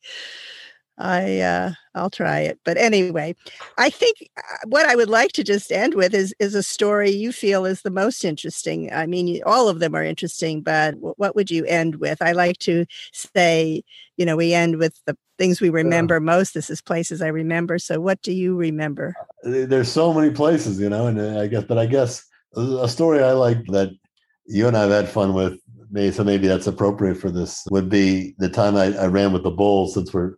I 0.99 1.41
uh, 1.41 1.73
I'll 1.95 2.11
try 2.11 2.41
it. 2.41 2.59
But 2.65 2.77
anyway, 2.77 3.35
I 3.79 3.91
think 3.91 4.31
uh, 4.37 4.43
what 4.69 4.87
I 4.87 4.95
would 4.95 5.09
like 5.09 5.33
to 5.33 5.45
just 5.45 5.73
end 5.73 5.95
with 5.95 6.15
is 6.15 6.35
is 6.39 6.55
a 6.55 6.63
story 6.63 7.11
you 7.11 7.33
feel 7.33 7.65
is 7.65 7.83
the 7.83 7.91
most 7.91 8.25
interesting. 8.25 8.93
I 8.93 9.07
mean, 9.07 9.41
all 9.45 9.69
of 9.69 9.81
them 9.81 9.95
are 9.95 10.05
interesting, 10.05 10.61
but 10.61 10.95
what 10.99 11.35
would 11.35 11.51
you 11.51 11.65
end 11.65 11.97
with? 11.97 12.23
I 12.23 12.33
like 12.33 12.59
to 12.61 12.87
say, 13.13 13.83
you 14.17 14.25
know, 14.25 14.37
we 14.37 14.55
end 14.55 14.79
with 14.79 15.01
the 15.07 15.17
things 15.37 15.61
we 15.61 15.71
remember 15.71 16.17
yeah. 16.17 16.21
most. 16.21 16.55
This 16.55 16.71
is 16.71 16.81
places 16.81 17.23
I 17.23 17.29
remember. 17.29 17.79
So, 17.79 18.01
what 18.01 18.23
do 18.23 18.33
you 18.33 18.57
remember? 18.57 19.15
Uh, 19.45 19.67
there's 19.67 19.91
so 19.91 20.13
many 20.13 20.31
places, 20.31 20.81
you 20.81 20.89
know, 20.89 21.09
and 21.09 21.21
uh, 21.21 21.41
I 21.41 21.49
guess, 21.49 21.65
but 21.65 21.79
I 21.79 21.87
guess 21.87 22.25
a 22.57 22.89
story 22.89 23.23
I 23.23 23.33
like 23.33 23.65
that 23.67 23.91
you 24.47 24.69
and 24.69 24.77
I've 24.77 24.91
had 24.91 25.09
fun 25.09 25.35
with. 25.35 25.59
Maybe, 25.91 26.13
so 26.13 26.25
maybe 26.25 26.49
that's 26.49 26.67
appropriate 26.67 27.17
for 27.17 27.31
this. 27.31 27.63
Would 27.71 27.89
be 27.89 28.35
the 28.39 28.49
time 28.49 28.75
I, 28.75 28.97
I 28.97 29.07
ran 29.07 29.33
with 29.33 29.45
the 29.45 29.51
Bulls, 29.51 29.95
since 29.95 30.13
we're 30.13 30.35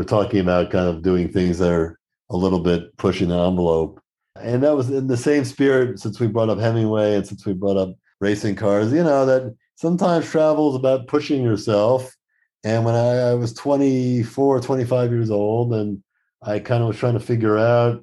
we're 0.00 0.04
talking 0.04 0.40
about 0.40 0.70
kind 0.70 0.88
of 0.88 1.02
doing 1.02 1.28
things 1.28 1.58
that 1.58 1.70
are 1.70 2.00
a 2.30 2.36
little 2.36 2.60
bit 2.60 2.96
pushing 2.96 3.28
the 3.28 3.38
envelope. 3.38 4.00
And 4.34 4.62
that 4.62 4.74
was 4.74 4.88
in 4.88 5.08
the 5.08 5.16
same 5.18 5.44
spirit 5.44 5.98
since 5.98 6.18
we 6.18 6.26
brought 6.26 6.48
up 6.48 6.58
Hemingway 6.58 7.16
and 7.16 7.26
since 7.26 7.44
we 7.44 7.52
brought 7.52 7.76
up 7.76 7.94
racing 8.18 8.56
cars, 8.56 8.94
you 8.94 9.04
know, 9.04 9.26
that 9.26 9.54
sometimes 9.76 10.26
travel 10.26 10.70
is 10.70 10.76
about 10.76 11.06
pushing 11.06 11.42
yourself. 11.42 12.16
And 12.64 12.86
when 12.86 12.94
I, 12.94 13.32
I 13.32 13.34
was 13.34 13.52
24, 13.52 14.62
25 14.62 15.10
years 15.10 15.30
old, 15.30 15.74
and 15.74 16.02
I 16.42 16.60
kind 16.60 16.80
of 16.80 16.88
was 16.88 16.96
trying 16.96 17.12
to 17.12 17.20
figure 17.20 17.58
out 17.58 18.02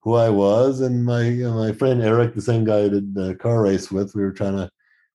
who 0.00 0.14
I 0.14 0.30
was, 0.30 0.80
and 0.80 1.04
my 1.04 1.28
you 1.28 1.44
know, 1.44 1.54
my 1.54 1.70
friend 1.70 2.02
Eric, 2.02 2.34
the 2.34 2.42
same 2.42 2.64
guy 2.64 2.78
I 2.78 2.88
did 2.88 3.14
the 3.14 3.36
car 3.36 3.62
race 3.62 3.92
with, 3.92 4.16
we 4.16 4.22
were 4.22 4.32
trying 4.32 4.56
to, 4.56 4.68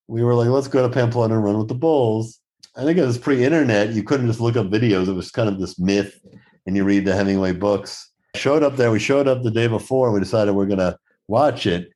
we 0.08 0.24
were 0.24 0.36
like, 0.36 0.48
let's 0.48 0.70
go 0.70 0.88
to 0.88 0.94
Pamplona 0.94 1.36
and 1.36 1.44
run 1.44 1.58
with 1.58 1.68
the 1.68 1.76
Bulls. 1.76 2.41
I 2.76 2.84
think 2.86 2.98
it 2.98 3.06
was 3.06 3.18
pre-internet. 3.18 3.90
You 3.92 4.04
couldn't 4.04 4.28
just 4.28 4.40
look 4.40 4.56
up 4.56 4.68
videos. 4.68 5.10
It 5.10 5.14
was 5.14 5.30
kind 5.30 5.50
of 5.50 5.60
this 5.60 5.78
myth, 5.78 6.20
and 6.66 6.76
you 6.76 6.86
read 6.86 7.06
the 7.06 7.14
Hemingway 7.14 7.54
books. 7.54 8.12
Showed 8.36 8.64
up 8.64 8.78
there. 8.78 8.92
We 8.92 9.00
showed 9.00 9.28
up 9.28 9.44
the 9.44 9.52
day 9.52 9.68
before. 9.68 10.12
We 10.12 10.22
decided 10.22 10.54
we're 10.54 10.66
gonna 10.68 10.98
watch 11.28 11.66
it 11.66 11.90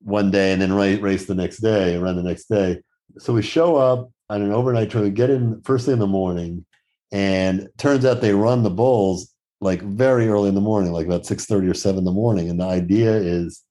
one 0.00 0.30
day 0.30 0.52
and 0.52 0.60
then 0.60 0.72
race 0.72 1.26
the 1.26 1.34
next 1.34 1.58
day, 1.58 1.96
run 1.98 2.16
the 2.16 2.22
next 2.22 2.46
day. 2.46 2.80
So 3.18 3.32
we 3.32 3.42
show 3.42 3.76
up 3.76 4.10
on 4.28 4.42
an 4.42 4.52
overnight 4.52 4.90
train. 4.90 5.04
We 5.04 5.10
get 5.10 5.30
in 5.30 5.60
first 5.62 5.84
thing 5.84 5.94
in 5.94 6.00
the 6.00 6.06
morning, 6.08 6.66
and 7.12 7.68
turns 7.78 8.04
out 8.04 8.20
they 8.20 8.34
run 8.34 8.64
the 8.64 8.70
bulls 8.70 9.32
like 9.60 9.82
very 9.82 10.28
early 10.28 10.48
in 10.48 10.54
the 10.56 10.60
morning, 10.60 10.92
like 10.92 11.06
about 11.06 11.26
six 11.26 11.44
thirty 11.44 11.68
or 11.68 11.74
seven 11.74 11.98
in 11.98 12.04
the 12.04 12.10
morning. 12.10 12.50
And 12.50 12.58
the 12.58 12.66
idea 12.66 13.12
is, 13.12 13.62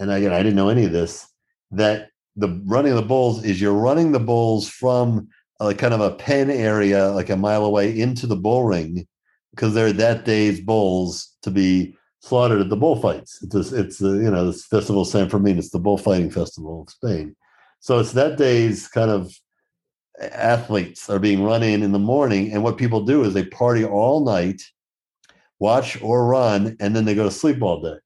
and 0.00 0.10
again, 0.10 0.32
I 0.32 0.38
didn't 0.38 0.56
know 0.56 0.70
any 0.70 0.86
of 0.86 0.92
this, 0.92 1.28
that 1.70 2.08
the 2.34 2.60
running 2.66 2.90
of 2.90 2.96
the 2.96 3.06
bulls 3.06 3.44
is 3.44 3.60
you're 3.60 3.72
running 3.72 4.10
the 4.10 4.18
bulls 4.18 4.68
from 4.68 5.28
like 5.64 5.78
kind 5.78 5.94
of 5.94 6.00
a 6.00 6.14
pen 6.14 6.50
area, 6.50 7.08
like 7.08 7.30
a 7.30 7.36
mile 7.36 7.64
away 7.64 7.98
into 7.98 8.26
the 8.26 8.36
bull 8.36 8.64
ring, 8.64 9.06
because 9.50 9.74
they're 9.74 9.92
that 9.92 10.24
day's 10.24 10.60
bulls 10.60 11.36
to 11.42 11.50
be 11.50 11.96
slaughtered 12.20 12.60
at 12.60 12.68
the 12.68 12.76
bullfights. 12.76 13.42
It's 13.42 13.54
a, 13.54 13.80
it's 13.80 14.00
you 14.00 14.30
know 14.30 14.46
this 14.46 14.66
festival 14.66 15.04
San 15.04 15.28
Fermin. 15.28 15.58
It's 15.58 15.70
the 15.70 15.78
bullfighting 15.78 16.30
festival 16.30 16.82
of 16.82 16.90
Spain. 16.90 17.36
So 17.80 17.98
it's 17.98 18.12
that 18.12 18.38
day's 18.38 18.88
kind 18.88 19.10
of 19.10 19.32
athletes 20.20 21.10
are 21.10 21.18
being 21.18 21.42
run 21.42 21.62
in 21.62 21.82
in 21.82 21.92
the 21.92 21.98
morning, 21.98 22.52
and 22.52 22.62
what 22.62 22.78
people 22.78 23.04
do 23.04 23.24
is 23.24 23.34
they 23.34 23.44
party 23.44 23.84
all 23.84 24.24
night, 24.24 24.62
watch 25.58 26.00
or 26.02 26.26
run, 26.26 26.76
and 26.80 26.94
then 26.94 27.04
they 27.04 27.14
go 27.14 27.24
to 27.24 27.30
sleep 27.30 27.62
all 27.62 27.82
day. 27.82 27.96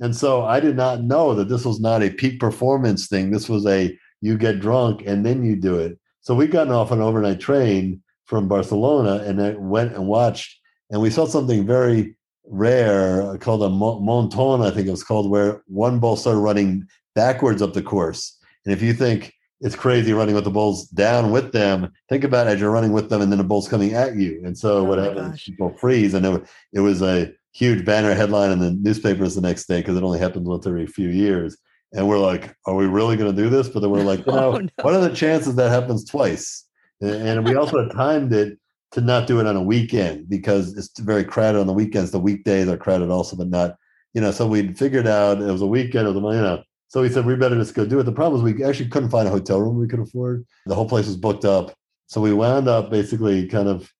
And 0.00 0.14
so 0.14 0.44
I 0.44 0.60
did 0.60 0.76
not 0.76 1.02
know 1.02 1.34
that 1.34 1.48
this 1.48 1.64
was 1.64 1.80
not 1.80 2.02
a 2.02 2.10
peak 2.10 2.38
performance 2.38 3.08
thing. 3.08 3.30
This 3.30 3.48
was 3.48 3.66
a 3.66 3.96
you 4.20 4.36
get 4.36 4.60
drunk 4.60 5.02
and 5.06 5.24
then 5.24 5.44
you 5.44 5.56
do 5.56 5.78
it. 5.78 5.98
So 6.28 6.34
we 6.34 6.46
got 6.46 6.68
off 6.68 6.90
an 6.90 7.00
overnight 7.00 7.40
train 7.40 8.02
from 8.26 8.48
Barcelona 8.48 9.24
and 9.24 9.40
I 9.40 9.52
went 9.52 9.94
and 9.94 10.06
watched, 10.06 10.60
and 10.90 11.00
we 11.00 11.08
saw 11.08 11.24
something 11.24 11.66
very 11.66 12.16
rare 12.44 13.22
uh, 13.22 13.38
called 13.38 13.62
a 13.62 13.70
monton, 13.70 14.60
I 14.60 14.70
think 14.70 14.88
it 14.88 14.90
was 14.90 15.02
called, 15.02 15.30
where 15.30 15.62
one 15.68 16.00
bull 16.00 16.16
started 16.16 16.40
running 16.40 16.86
backwards 17.14 17.62
up 17.62 17.72
the 17.72 17.80
course. 17.80 18.36
And 18.66 18.74
if 18.74 18.82
you 18.82 18.92
think 18.92 19.32
it's 19.62 19.74
crazy 19.74 20.12
running 20.12 20.34
with 20.34 20.44
the 20.44 20.50
bulls 20.50 20.88
down 20.88 21.30
with 21.30 21.52
them. 21.52 21.90
Think 22.10 22.24
about 22.24 22.46
it 22.46 22.50
as 22.50 22.60
you're 22.60 22.70
running 22.70 22.92
with 22.92 23.08
them, 23.08 23.22
and 23.22 23.32
then 23.32 23.38
the 23.38 23.44
bull's 23.44 23.66
coming 23.66 23.94
at 23.94 24.14
you. 24.16 24.42
And 24.44 24.56
so 24.56 24.80
Oh 24.80 24.84
what 24.84 24.98
happens? 24.98 25.30
gosh. 25.30 25.46
People 25.46 25.74
freeze, 25.80 26.12
and 26.12 26.26
it, 26.26 26.46
it 26.74 26.80
was 26.80 27.00
a 27.00 27.32
huge 27.54 27.86
banner 27.86 28.12
headline 28.12 28.50
in 28.50 28.58
the 28.58 28.72
newspapers 28.72 29.34
the 29.34 29.40
next 29.40 29.64
day 29.64 29.80
because 29.80 29.96
it 29.96 30.02
only 30.02 30.18
happens 30.18 30.46
once 30.46 30.66
every 30.66 30.86
few 30.86 31.08
years. 31.08 31.56
And 31.92 32.06
we're 32.06 32.18
like, 32.18 32.54
are 32.66 32.74
we 32.74 32.86
really 32.86 33.16
going 33.16 33.34
to 33.34 33.42
do 33.42 33.48
this? 33.48 33.68
But 33.68 33.80
then 33.80 33.90
we're 33.90 34.02
like, 34.02 34.20
you 34.26 34.32
know, 34.32 34.54
Oh, 34.54 34.58
no. 34.58 34.68
what 34.82 34.94
are 34.94 35.00
the 35.00 35.14
chances 35.14 35.54
that 35.56 35.70
happens 35.70 36.04
twice? 36.04 36.64
And, 37.00 37.44
we 37.44 37.54
also 37.54 37.88
timed 37.94 38.32
it 38.32 38.58
to 38.92 39.00
not 39.00 39.26
do 39.26 39.40
it 39.40 39.46
on 39.46 39.56
a 39.56 39.62
weekend 39.62 40.28
because 40.28 40.76
it's 40.76 40.98
very 40.98 41.24
crowded 41.24 41.60
on 41.60 41.66
the 41.66 41.72
weekends. 41.72 42.10
The 42.10 42.18
weekdays 42.18 42.68
are 42.68 42.76
crowded 42.76 43.10
also, 43.10 43.36
but 43.36 43.48
not, 43.48 43.76
you 44.14 44.20
know. 44.20 44.30
So 44.30 44.46
we 44.46 44.72
figured 44.74 45.06
out 45.06 45.40
it 45.40 45.52
was 45.52 45.62
a 45.62 45.66
weekend. 45.66 46.06
It 46.06 46.12
was 46.12 46.16
a, 46.16 46.36
you 46.36 46.42
know. 46.42 46.62
So 46.88 47.02
we 47.02 47.10
said 47.10 47.26
we 47.26 47.36
better 47.36 47.54
just 47.54 47.74
go 47.74 47.84
do 47.84 48.00
it. 48.00 48.04
The 48.04 48.12
problem 48.12 48.40
is 48.40 48.54
we 48.54 48.64
actually 48.64 48.88
couldn't 48.88 49.10
find 49.10 49.28
a 49.28 49.30
hotel 49.30 49.60
room 49.60 49.78
we 49.78 49.86
could 49.88 50.00
afford. 50.00 50.46
The 50.66 50.74
whole 50.74 50.88
place 50.88 51.06
was 51.06 51.16
booked 51.16 51.44
up. 51.44 51.74
So 52.06 52.20
we 52.22 52.32
wound 52.32 52.66
up 52.66 52.90
basically 52.90 53.46
kind 53.46 53.68
of, 53.68 53.92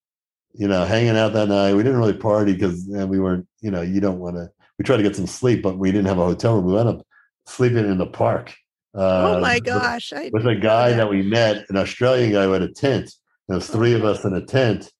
you 0.55 0.67
know, 0.67 0.87
hanging 0.87 1.17
out 1.19 1.35
that 1.35 1.49
night. 1.49 1.75
We 1.75 1.83
didn't 1.83 1.99
really 1.99 2.17
party 2.17 2.55
because 2.55 2.91
eh, 2.95 3.05
we 3.05 3.21
weren't, 3.21 3.47
you 3.61 3.71
know, 3.71 3.83
you 3.83 4.01
don't 4.01 4.19
want 4.19 4.37
to. 4.37 4.51
We 4.79 4.85
tried 4.85 4.97
to 4.97 5.03
get 5.03 5.15
some 5.17 5.27
sleep, 5.27 5.63
but 5.63 5.77
we 5.77 5.93
didn't 5.93 6.07
have 6.07 6.19
a 6.19 6.25
hotel 6.25 6.55
room. 6.55 6.65
We 6.65 6.73
wound 6.73 6.89
up 6.89 7.07
sleeping 7.49 7.89
in 7.89 7.99
the 7.99 8.07
park. 8.07 8.55
Uh, 8.97 9.37
oh 9.37 9.41
my 9.41 9.57
with- 9.57 9.65
gosh. 9.65 10.13
I 10.13 10.31
With 10.33 10.47
a 10.47 10.57
guy 10.57 10.93
that 10.93 11.09
we 11.09 11.23
met, 11.23 11.65
an 11.69 11.77
Australian 11.77 12.33
guy 12.33 12.45
who 12.45 12.53
had 12.53 12.63
a 12.63 12.73
tent. 12.73 13.13
There 13.49 13.57
was 13.57 13.69
three 13.69 13.95
of 13.95 14.05
us 14.05 14.25
in 14.25 14.35
a 14.35 14.45
tent, 14.45 14.93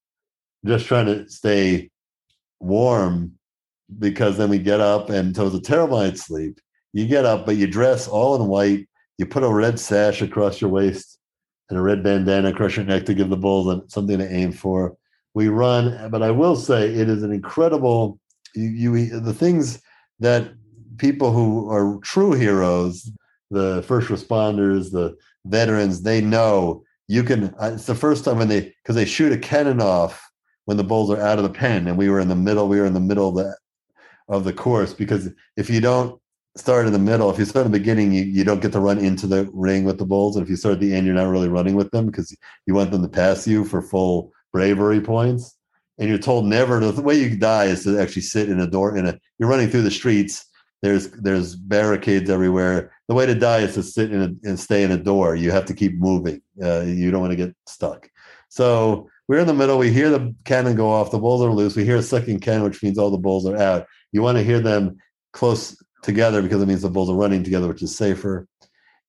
just 0.65 0.87
trying 0.87 1.07
to 1.07 1.29
stay 1.29 1.91
warm 2.61 3.33
because 3.99 4.37
then 4.37 4.51
we 4.51 4.59
get 4.59 4.81
up 4.81 5.11
and 5.11 5.35
so 5.35 5.43
it 5.43 5.45
was 5.47 5.55
a 5.55 5.61
terrible 5.61 5.99
night's 5.99 6.27
sleep. 6.27 6.61
You 6.93 7.07
get 7.07 7.25
up, 7.25 7.47
but 7.47 7.57
you 7.57 7.67
dress 7.67 8.09
all 8.09 8.37
in 8.37 8.49
white. 8.49 8.89
You 9.19 9.27
put 9.27 9.45
a 9.45 9.53
red 9.53 9.79
sash 9.79 10.23
across 10.23 10.61
your 10.61 10.71
waist 10.71 11.19
and 11.69 11.79
a 11.79 11.83
red 11.83 12.03
bandana 12.03 12.49
across 12.49 12.77
your 12.77 12.85
neck 12.85 13.05
to 13.07 13.15
give 13.15 13.31
the 13.31 13.37
bulls 13.37 13.93
something 13.93 14.19
to 14.19 14.33
aim 14.33 14.53
for. 14.53 14.97
We 15.35 15.49
run, 15.49 16.11
but 16.11 16.23
I 16.23 16.31
will 16.31 16.57
say 16.57 16.89
it 16.89 17.09
is 17.09 17.23
an 17.23 17.33
incredible. 17.33 18.19
You, 18.55 18.95
you 18.95 19.21
the 19.21 19.35
things 19.35 19.81
that 20.21 20.51
people 20.99 21.33
who 21.33 21.71
are 21.71 21.99
true 22.03 22.33
heroes, 22.33 23.11
the 23.51 23.83
first 23.87 24.09
responders, 24.09 24.91
the 24.91 25.17
veterans, 25.47 26.03
they 26.03 26.21
know 26.21 26.83
you 27.07 27.23
can. 27.23 27.55
uh, 27.61 27.73
It's 27.75 27.87
the 27.87 27.95
first 27.95 28.25
time 28.25 28.39
when 28.39 28.49
they 28.49 28.75
because 28.83 28.97
they 28.97 29.05
shoot 29.05 29.33
a 29.33 29.39
cannon 29.39 29.81
off 29.81 30.23
when 30.67 30.77
the 30.77 30.85
bulls 30.85 31.11
are 31.11 31.21
out 31.21 31.39
of 31.39 31.45
the 31.45 31.51
pen, 31.51 31.87
and 31.89 31.97
we 31.97 32.11
were 32.11 32.21
in 32.21 32.29
the 32.29 32.37
middle. 32.37 32.69
We 32.69 32.79
were 32.79 32.87
in 32.87 32.95
the 32.95 33.01
middle 33.01 33.31
of 33.31 33.37
the 33.37 33.57
of 34.29 34.45
the 34.45 34.53
course 34.53 34.93
because 34.93 35.31
if 35.57 35.71
you 35.71 35.81
don't 35.81 36.21
start 36.57 36.87
in 36.87 36.93
the 36.93 36.99
middle, 36.99 37.31
if 37.31 37.39
you 37.39 37.45
start 37.47 37.65
in 37.65 37.73
the 37.73 37.79
beginning, 37.79 38.13
you, 38.13 38.25
you 38.25 38.45
don't 38.45 38.61
get 38.61 38.73
to 38.73 38.81
run 38.81 38.99
into 38.99 39.27
the 39.27 39.49
ring 39.55 39.85
with 39.85 39.97
the 39.99 40.05
bulls, 40.05 40.37
and 40.37 40.45
if 40.45 40.51
you 40.51 40.57
start 40.57 40.75
at 40.75 40.81
the 40.81 40.95
end, 40.95 41.07
you're 41.07 41.15
not 41.15 41.31
really 41.31 41.49
running 41.49 41.75
with 41.75 41.91
them 41.93 42.07
because 42.07 42.37
you 42.67 42.75
want 42.75 42.91
them 42.91 43.03
to 43.03 43.09
pass 43.09 43.47
you 43.47 43.65
for 43.65 43.81
full 43.81 44.31
bravery 44.53 45.01
points. 45.01 45.55
And 46.01 46.09
you're 46.09 46.19
told 46.19 46.45
never 46.45 46.79
to. 46.79 46.93
The 46.93 47.03
way 47.03 47.17
you 47.19 47.37
die 47.37 47.65
is 47.65 47.83
to 47.83 47.99
actually 47.99 48.23
sit 48.23 48.49
in 48.49 48.61
a 48.61 48.69
door. 48.69 48.97
In 48.97 49.07
a 49.07 49.19
you're 49.39 49.49
running 49.49 49.69
through 49.69 49.83
the 49.83 49.91
streets. 49.91 50.45
There's 50.83 51.11
there's 51.11 51.57
barricades 51.57 52.31
everywhere. 52.31 52.93
The 53.09 53.15
way 53.15 53.27
to 53.27 53.35
die 53.35 53.61
is 53.61 53.75
to 53.75 53.83
sit 53.83 54.13
in 54.13 54.23
a, 54.23 54.49
and 54.49 54.59
stay 54.59 54.83
in 54.85 54.93
a 54.93 54.97
door. 54.97 55.35
You 55.35 55.51
have 55.51 55.65
to 55.67 55.75
keep 55.75 55.95
moving. 55.95 56.41
Uh, 56.63 56.83
you 56.83 57.11
don't 57.11 57.21
want 57.21 57.33
to 57.33 57.37
get 57.37 57.55
stuck. 57.67 58.09
So 58.49 59.09
we're 59.27 59.41
in 59.41 59.47
the 59.47 59.55
middle. 59.55 59.79
We 59.79 59.93
hear 59.93 60.09
the 60.11 60.35
cannon 60.45 60.77
go 60.77 60.91
off. 60.91 61.11
The 61.11 61.19
bulls 61.19 61.43
are 61.43 61.53
loose. 61.53 61.77
We 61.77 61.85
hear 61.85 61.97
a 61.97 62.03
second 62.03 62.41
cannon, 62.41 62.63
which 62.63 62.83
means 62.83 62.99
all 62.99 63.11
the 63.11 63.19
bulls 63.19 63.47
are 63.47 63.57
out. 63.57 63.87
You 64.13 64.23
want 64.23 64.39
to 64.39 64.45
hear 64.45 64.61
them 64.61 64.99
close 65.33 65.77
together 66.03 66.43
because 66.43 66.63
it 66.63 66.67
means 66.67 66.83
the 66.83 66.91
bulls 66.91 67.11
are 67.11 67.17
running 67.17 67.43
together, 67.43 67.69
which 67.69 67.83
is 67.83 67.97
safer. 67.97 68.47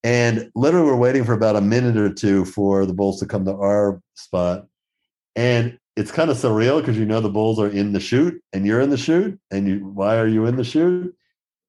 And 0.03 0.49
literally, 0.55 0.87
we're 0.87 0.95
waiting 0.95 1.23
for 1.23 1.33
about 1.33 1.55
a 1.55 1.61
minute 1.61 1.97
or 1.97 2.13
two 2.13 2.45
for 2.45 2.85
the 2.85 2.93
bulls 2.93 3.19
to 3.19 3.25
come 3.25 3.45
to 3.45 3.53
our 3.53 4.01
spot. 4.15 4.67
And 5.35 5.77
it's 5.95 6.11
kind 6.11 6.29
of 6.29 6.37
surreal 6.37 6.79
because 6.79 6.97
you 6.97 7.05
know 7.05 7.19
the 7.19 7.29
bulls 7.29 7.59
are 7.59 7.67
in 7.69 7.91
the 7.91 7.99
chute 7.99 8.41
and 8.53 8.65
you're 8.65 8.81
in 8.81 8.89
the 8.89 8.97
chute. 8.97 9.39
And 9.51 9.67
you, 9.67 9.79
why 9.93 10.17
are 10.17 10.27
you 10.27 10.45
in 10.45 10.55
the 10.55 10.63
chute? 10.63 11.15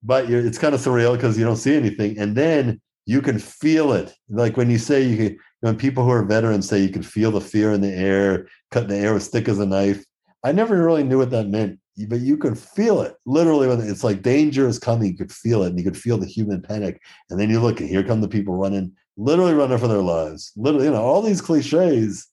But 0.03 0.31
it's 0.31 0.59
kind 0.59 0.75
of 0.75 0.81
surreal 0.81 1.15
because 1.15 1.39
you 1.39 1.45
don't 1.45 1.57
see 1.57 1.75
anything. 1.75 2.19
And 2.19 2.37
then 2.37 2.81
you 3.07 3.21
can 3.21 3.39
feel 3.39 3.93
it. 3.93 4.15
Like 4.29 4.57
when 4.57 4.71
you 4.71 4.79
say 4.79 5.03
you 5.03 5.17
can, 5.17 5.39
when 5.61 5.77
people 5.77 6.05
who 6.05 6.11
are 6.11 6.25
veterans 6.25 6.69
say 6.69 6.79
you 6.79 6.89
can 6.89 7.03
feel 7.03 7.31
the 7.31 7.41
fear 7.41 7.73
in 7.73 7.81
the 7.81 7.93
air, 7.93 8.49
cutting 8.71 8.89
the 8.89 8.97
air 8.97 9.15
as 9.15 9.29
thick 9.29 9.49
as 9.49 9.59
a 9.59 9.67
knife. 9.67 10.05
I 10.43 10.53
never 10.53 10.83
really 10.83 11.03
knew 11.03 11.19
what 11.19 11.31
that 11.33 11.49
meant, 11.49 11.79
but 12.09 12.21
you 12.21 12.39
could 12.39 12.59
feel 12.59 13.03
it 13.03 13.15
literally 13.27 13.69
when 13.69 13.81
it's 13.81 14.03
like 14.03 14.23
danger 14.23 14.67
is 14.67 14.79
coming. 14.79 15.11
You 15.11 15.19
could 15.19 15.33
feel 15.33 15.65
it, 15.65 15.69
and 15.69 15.79
you 15.79 15.85
could 15.85 15.99
feel 15.99 16.17
the 16.17 16.25
human 16.25 16.63
panic. 16.63 16.99
And 17.29 17.39
then 17.39 17.51
you 17.51 17.61
look, 17.61 17.81
and 17.81 17.91
here 17.91 18.03
come 18.03 18.23
the 18.23 18.29
people 18.29 18.55
running, 18.55 18.93
literally 19.19 19.53
running 19.53 19.77
for 19.77 19.89
their 19.89 19.99
lives. 19.99 20.53
Literally, 20.57 20.87
you 20.87 20.93
know, 20.93 21.03
all 21.03 21.21
these 21.21 21.43
cliches 21.43 22.27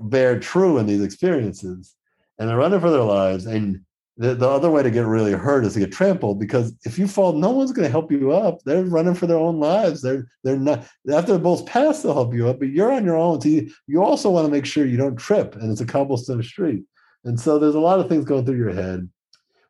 bear 0.00 0.40
true 0.40 0.78
in 0.78 0.86
these 0.86 1.02
experiences, 1.02 1.94
and 2.38 2.48
they're 2.48 2.56
running 2.56 2.80
for 2.80 2.90
their 2.90 3.02
lives. 3.02 3.44
And 3.44 3.84
the, 4.18 4.34
the 4.34 4.48
other 4.48 4.68
way 4.68 4.82
to 4.82 4.90
get 4.90 5.06
really 5.06 5.32
hurt 5.32 5.64
is 5.64 5.74
to 5.74 5.78
get 5.78 5.92
trampled 5.92 6.40
because 6.40 6.74
if 6.84 6.98
you 6.98 7.06
fall, 7.06 7.32
no 7.32 7.50
one's 7.50 7.70
going 7.70 7.86
to 7.86 7.90
help 7.90 8.10
you 8.10 8.32
up. 8.32 8.58
They're 8.64 8.84
running 8.84 9.14
for 9.14 9.28
their 9.28 9.38
own 9.38 9.60
lives. 9.60 10.02
They're 10.02 10.26
they're 10.42 10.58
not 10.58 10.86
after 11.10 11.32
the 11.32 11.38
bulls 11.38 11.62
pass, 11.62 12.02
they'll 12.02 12.14
help 12.14 12.34
you 12.34 12.48
up, 12.48 12.58
but 12.58 12.68
you're 12.68 12.92
on 12.92 13.04
your 13.04 13.16
own. 13.16 13.40
So 13.40 13.48
you, 13.48 13.70
you 13.86 14.02
also 14.02 14.28
want 14.30 14.46
to 14.46 14.52
make 14.52 14.66
sure 14.66 14.84
you 14.84 14.96
don't 14.96 15.16
trip, 15.16 15.54
and 15.54 15.70
it's 15.70 15.80
a 15.80 15.86
cobblestone 15.86 16.42
street. 16.42 16.82
And 17.24 17.38
so 17.38 17.58
there's 17.58 17.76
a 17.76 17.80
lot 17.80 18.00
of 18.00 18.08
things 18.08 18.24
going 18.24 18.44
through 18.44 18.58
your 18.58 18.74
head. 18.74 19.08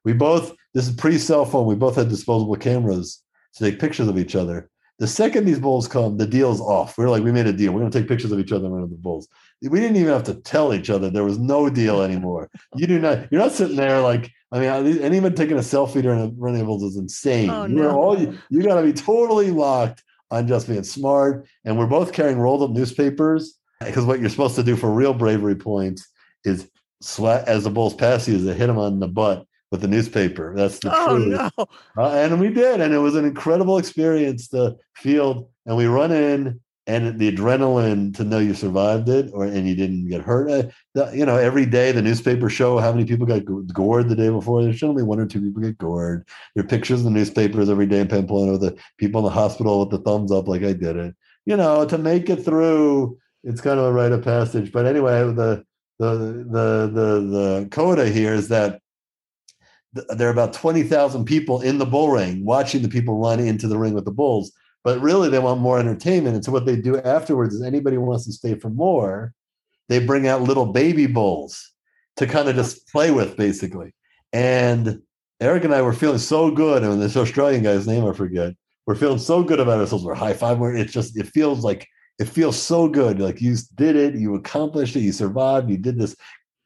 We 0.05 0.15
both, 0.15 0.55
this 0.73 0.89
is 0.89 0.97
pre 0.97 1.19
cell 1.19 1.45
phone, 1.45 1.67
we 1.67 1.75
both 1.75 1.97
had 1.97 2.09
disposable 2.09 2.57
cameras 2.57 3.23
to 3.55 3.71
take 3.71 3.79
pictures 3.79 4.09
of 4.09 4.19
each 4.19 4.35
other. 4.35 4.71
The 4.99 5.07
second 5.07 5.45
these 5.45 5.61
bulls 5.61 5.87
come, 5.87 6.17
the 6.17 6.27
deal's 6.27 6.61
off. 6.61 6.99
We're 6.99 7.11
like, 7.11 7.23
we 7.23 7.31
made 7.31 7.47
a 7.47 7.53
deal. 7.53 7.73
We're 7.73 7.81
going 7.81 7.93
to 7.93 7.99
take 7.99 8.09
pictures 8.09 8.33
of 8.33 8.41
each 8.41 8.51
other 8.51 8.67
and 8.67 8.75
run 8.75 8.91
the 8.91 8.97
bulls. 8.97 9.29
We 9.63 9.79
didn't 9.79 9.97
even 9.97 10.13
have 10.13 10.25
to 10.25 10.35
tell 10.35 10.75
each 10.75 10.91
other. 10.91 11.09
There 11.09 11.25
was 11.25 11.39
no 11.39 11.71
deal 11.71 12.03
anymore. 12.03 12.51
You 12.75 12.87
do 12.87 12.99
not, 12.99 13.31
you're 13.31 13.41
not 13.41 13.53
sitting 13.53 13.77
there 13.77 14.01
like, 14.01 14.33
I 14.51 14.61
mean, 14.61 14.99
anyone 15.03 15.35
taking 15.35 15.57
a 15.59 15.61
selfie 15.61 16.03
during 16.03 16.21
a 16.21 16.29
running 16.37 16.65
bulls 16.65 16.83
is 16.83 16.97
insane. 16.97 17.51
Oh, 17.51 17.67
You're 17.67 17.85
no. 17.93 18.01
all, 18.01 18.19
you, 18.19 18.39
you 18.49 18.63
got 18.63 18.81
to 18.81 18.83
be 18.87 18.93
totally 18.95 19.51
locked 19.51 20.03
on 20.31 20.49
just 20.49 20.69
being 20.69 20.83
smart. 20.85 21.47
And 21.65 21.79
we're 21.79 21.87
both 21.87 22.13
carrying 22.13 22.39
rolled 22.39 22.63
up 22.63 22.71
newspapers 22.71 23.59
because 23.85 24.05
what 24.07 24.21
you're 24.21 24.31
supposed 24.31 24.57
to 24.57 24.63
do 24.63 24.75
for 24.77 24.91
real 24.91 25.13
bravery 25.15 25.55
points 25.57 26.09
is 26.45 26.69
sweat 27.01 27.47
as 27.47 27.65
the 27.65 27.71
bulls 27.71 27.95
pass 27.95 28.27
you 28.27 28.37
is 28.37 28.45
to 28.45 28.55
hit 28.55 28.67
them 28.69 28.79
on 28.79 29.01
the 29.01 29.09
butt 29.09 29.45
with 29.71 29.83
the 29.83 29.89
newspaper. 29.89 30.55
That's 30.57 30.79
the 30.79 30.91
Oh 30.95 31.17
truth. 31.19 31.29
no. 31.59 31.67
Uh, 31.99 32.11
and 32.13 32.41
we 32.41 32.49
did, 32.49 32.81
and 32.81 32.95
it 32.95 32.99
was 32.99 33.17
an 33.17 33.27
incredible 33.27 33.77
experience. 33.77 34.49
The 34.49 34.77
field, 34.97 35.51
and 35.67 35.77
we 35.77 35.85
run 35.87 36.11
in, 36.11 36.61
and 36.89 37.19
the 37.19 37.31
adrenaline 37.31 38.17
to 38.17 38.25
know 38.25 38.39
you 38.39 38.55
survived 38.55 39.11
it, 39.11 39.31
or 39.35 39.45
and 39.45 39.69
you 39.69 39.75
didn't 39.75 40.09
get 40.09 40.23
hurt. 40.23 40.73
Uh, 40.97 41.11
you 41.13 41.27
know, 41.27 41.37
every 41.37 41.67
day 41.67 41.93
the 41.93 42.01
newspapers 42.01 42.55
show 42.55 42.79
how 42.79 42.91
many 42.91 43.05
people 43.05 43.27
got 43.27 43.43
gored 43.75 44.09
the 44.09 44.17
day 44.17 44.31
before. 44.31 44.63
There's 44.63 44.81
generally 44.81 45.03
one 45.03 45.21
or 45.21 45.27
two 45.27 45.43
people 45.43 45.61
get 45.61 45.77
gored. 45.77 46.27
Are 46.57 46.63
pictures 46.63 47.01
in 47.01 47.05
the 47.05 47.11
newspapers 47.11 47.69
every 47.69 47.87
day 47.87 48.01
in 48.01 48.09
Pamplona 48.09 48.53
with 48.53 48.63
the 48.63 48.79
people 48.97 49.21
in 49.21 49.27
the 49.27 49.31
hospital 49.31 49.81
with 49.81 49.91
the 49.91 49.99
thumbs 49.99 50.33
up, 50.33 50.49
like 50.49 50.63
I 50.63 50.73
did 50.73 50.97
it. 50.97 51.15
You 51.45 51.59
know, 51.59 51.85
to 51.85 51.99
make 51.99 52.31
it 52.31 52.43
through, 52.43 53.19
it's 53.45 53.61
kind 53.61 53.79
of 53.79 53.85
a 53.85 53.93
rite 53.93 54.13
of 54.13 54.25
passage. 54.25 54.73
But 54.73 54.87
anyway, 54.87 55.21
the 55.35 55.65
the 55.99 56.09
the 56.51 56.91
the 56.93 57.21
the 57.21 57.69
coda 57.71 58.09
here 58.09 58.33
is 58.33 58.49
that 58.49 58.81
there 59.93 60.29
are 60.29 60.33
about 60.33 60.53
20,000 60.53 61.25
people 61.25 61.61
in 61.61 61.79
the 61.79 61.87
bull 61.87 62.11
ring 62.11 62.45
watching 62.45 62.83
the 62.83 62.89
people 62.89 63.19
run 63.19 63.41
into 63.41 63.67
the 63.69 63.79
ring 63.79 63.95
with 63.95 64.05
the 64.05 64.11
bulls. 64.11 64.53
But 64.85 65.01
really, 65.01 65.29
they 65.29 65.39
want 65.39 65.61
more 65.61 65.79
entertainment. 65.79 66.37
And 66.37 66.45
so, 66.45 66.53
what 66.53 66.67
they 66.67 66.77
do 66.77 66.99
afterwards 66.99 67.55
is 67.55 67.63
anybody 67.63 67.97
who 67.97 68.03
wants 68.03 68.27
to 68.27 68.33
stay 68.33 68.55
for 68.55 68.71
more, 68.71 69.33
they 69.89 69.99
bring 69.99 70.27
out 70.27 70.43
little 70.43 70.67
baby 70.67 71.07
bulls 71.07 71.73
to 72.17 72.27
kind 72.27 72.49
of 72.49 72.57
just 72.57 72.89
play 72.89 73.11
with, 73.11 73.37
basically. 73.37 73.95
And 74.33 75.03
Eric 75.41 75.65
and 75.65 75.75
I 75.75 75.83
were 75.83 75.93
feeling 75.93 76.19
so 76.19 76.51
good. 76.51 76.83
And 76.83 77.01
this 77.01 77.17
Australian 77.17 77.63
guy's 77.63 77.87
name 77.87 78.05
I 78.05 78.13
forget, 78.13 78.55
we're 78.87 78.95
feeling 78.95 79.19
so 79.19 79.43
good 79.43 79.61
about 79.61 79.81
ourselves. 79.81 80.05
We're 80.05 80.15
high 80.15 80.35
five. 80.35 80.59
We're, 80.59 80.77
it's 80.77 80.93
just, 80.93 81.17
it 81.17 81.27
feels 81.27 81.65
like, 81.65 81.87
it 82.19 82.27
feels 82.27 82.61
so 82.61 82.89
good. 82.89 83.21
Like 83.21 83.41
you 83.41 83.57
did 83.77 83.97
it, 83.97 84.15
you 84.15 84.35
accomplished 84.35 84.97
it, 84.97 85.01
you 85.01 85.13
survived, 85.13 85.71
you 85.71 85.77
did 85.77 85.99
this 85.99 86.17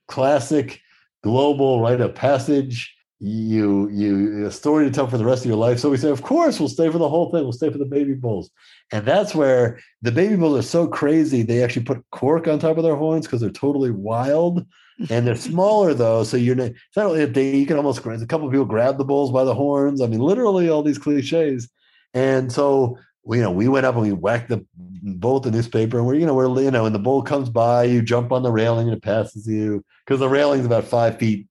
classic 0.08 0.80
global 1.22 1.80
rite 1.80 2.00
of 2.00 2.14
passage 2.14 2.94
you 3.24 3.88
you 3.90 4.46
a 4.46 4.50
story 4.50 4.84
to 4.84 4.90
tell 4.90 5.06
for 5.06 5.16
the 5.16 5.24
rest 5.24 5.44
of 5.44 5.48
your 5.48 5.56
life. 5.56 5.78
So 5.78 5.90
we 5.90 5.96
say, 5.96 6.10
of 6.10 6.22
course, 6.22 6.58
we'll 6.58 6.68
stay 6.68 6.90
for 6.90 6.98
the 6.98 7.08
whole 7.08 7.30
thing. 7.30 7.44
We'll 7.44 7.52
stay 7.52 7.70
for 7.70 7.78
the 7.78 7.84
baby 7.84 8.14
bulls, 8.14 8.50
and 8.90 9.06
that's 9.06 9.32
where 9.32 9.78
the 10.02 10.10
baby 10.10 10.34
bulls 10.34 10.58
are 10.58 10.68
so 10.68 10.88
crazy. 10.88 11.42
They 11.42 11.62
actually 11.62 11.84
put 11.84 12.04
cork 12.10 12.48
on 12.48 12.58
top 12.58 12.78
of 12.78 12.82
their 12.82 12.96
horns 12.96 13.26
because 13.26 13.40
they're 13.40 13.50
totally 13.50 13.92
wild, 13.92 14.66
and 15.10 15.24
they're 15.24 15.36
smaller 15.36 15.94
though. 15.94 16.24
So 16.24 16.36
you're 16.36 16.56
not, 16.56 16.70
it's 16.70 16.96
not 16.96 17.04
really 17.04 17.22
a 17.22 17.28
day. 17.28 17.56
You 17.56 17.64
can 17.66 17.76
almost 17.76 18.04
a 18.04 18.26
couple 18.26 18.48
of 18.48 18.52
people 18.52 18.66
grab 18.66 18.98
the 18.98 19.04
bulls 19.04 19.30
by 19.30 19.44
the 19.44 19.54
horns. 19.54 20.00
I 20.00 20.08
mean, 20.08 20.20
literally 20.20 20.68
all 20.68 20.82
these 20.82 20.98
cliches, 20.98 21.70
and 22.12 22.52
so. 22.52 22.98
We, 23.24 23.36
you 23.36 23.44
know, 23.44 23.52
we 23.52 23.68
went 23.68 23.86
up 23.86 23.94
and 23.94 24.02
we 24.02 24.10
whacked 24.10 24.48
the 24.48 24.66
bull 24.74 25.34
with 25.34 25.44
the 25.44 25.52
newspaper, 25.52 25.96
and 25.96 26.04
we're, 26.04 26.16
you 26.16 26.26
know, 26.26 26.34
we're, 26.34 26.60
you 26.60 26.72
know, 26.72 26.86
and 26.86 26.92
the 26.92 26.98
bull 26.98 27.22
comes 27.22 27.48
by, 27.48 27.84
you 27.84 28.02
jump 28.02 28.32
on 28.32 28.42
the 28.42 28.50
railing 28.50 28.88
and 28.88 28.96
it 28.96 29.02
passes 29.04 29.46
you 29.46 29.84
because 30.04 30.18
the 30.18 30.28
railing's 30.28 30.66
about 30.66 30.82
five 30.82 31.20
feet 31.20 31.46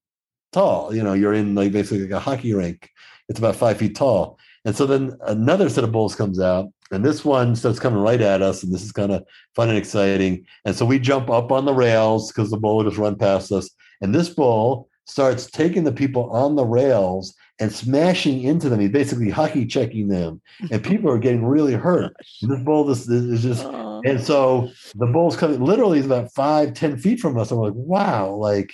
tall. 0.51 0.93
You 0.93 1.03
know, 1.03 1.13
you're 1.13 1.33
in 1.33 1.55
like 1.55 1.71
basically 1.71 2.03
like 2.03 2.11
a 2.11 2.19
hockey 2.19 2.53
rink. 2.53 2.89
It's 3.29 3.39
about 3.39 3.55
five 3.55 3.77
feet 3.77 3.95
tall. 3.95 4.37
And 4.65 4.75
so 4.75 4.85
then 4.85 5.17
another 5.25 5.69
set 5.69 5.83
of 5.83 5.91
bulls 5.91 6.15
comes 6.15 6.39
out 6.39 6.67
and 6.91 7.05
this 7.05 7.23
one 7.23 7.55
starts 7.55 7.79
coming 7.79 8.01
right 8.01 8.21
at 8.21 8.41
us, 8.41 8.63
and 8.63 8.73
this 8.73 8.83
is 8.83 8.91
kind 8.91 9.11
of 9.11 9.23
fun 9.55 9.69
and 9.69 9.77
exciting. 9.77 10.45
And 10.65 10.75
so 10.75 10.85
we 10.85 10.99
jump 10.99 11.29
up 11.29 11.51
on 11.51 11.65
the 11.65 11.73
rails 11.73 12.31
because 12.31 12.51
the 12.51 12.57
bull 12.57 12.83
just 12.83 12.97
run 12.97 13.15
past 13.15 13.51
us, 13.51 13.69
and 14.01 14.13
this 14.13 14.29
bull 14.29 14.89
starts 15.05 15.49
taking 15.49 15.83
the 15.83 15.91
people 15.91 16.29
on 16.31 16.55
the 16.55 16.65
rails 16.65 17.33
and 17.59 17.71
smashing 17.71 18.41
into 18.43 18.69
them. 18.69 18.79
He's 18.79 18.91
basically 18.91 19.29
hockey 19.29 19.65
checking 19.65 20.09
them, 20.09 20.41
and 20.69 20.83
people 20.91 21.09
are 21.09 21.17
getting 21.17 21.45
really 21.45 21.73
hurt. 21.73 22.13
And 22.41 22.51
this 22.51 22.61
bull 22.61 22.83
this, 22.83 23.05
this 23.05 23.23
is 23.23 23.41
just, 23.41 23.63
and 23.63 24.21
so 24.21 24.69
the 24.95 25.07
bull's 25.07 25.37
coming. 25.37 25.61
Literally, 25.61 25.99
is 25.99 26.05
about 26.05 26.33
five, 26.33 26.73
ten 26.73 26.97
feet 26.97 27.21
from 27.21 27.37
us. 27.37 27.51
I'm 27.51 27.59
like, 27.59 27.73
wow, 27.73 28.35
like, 28.35 28.73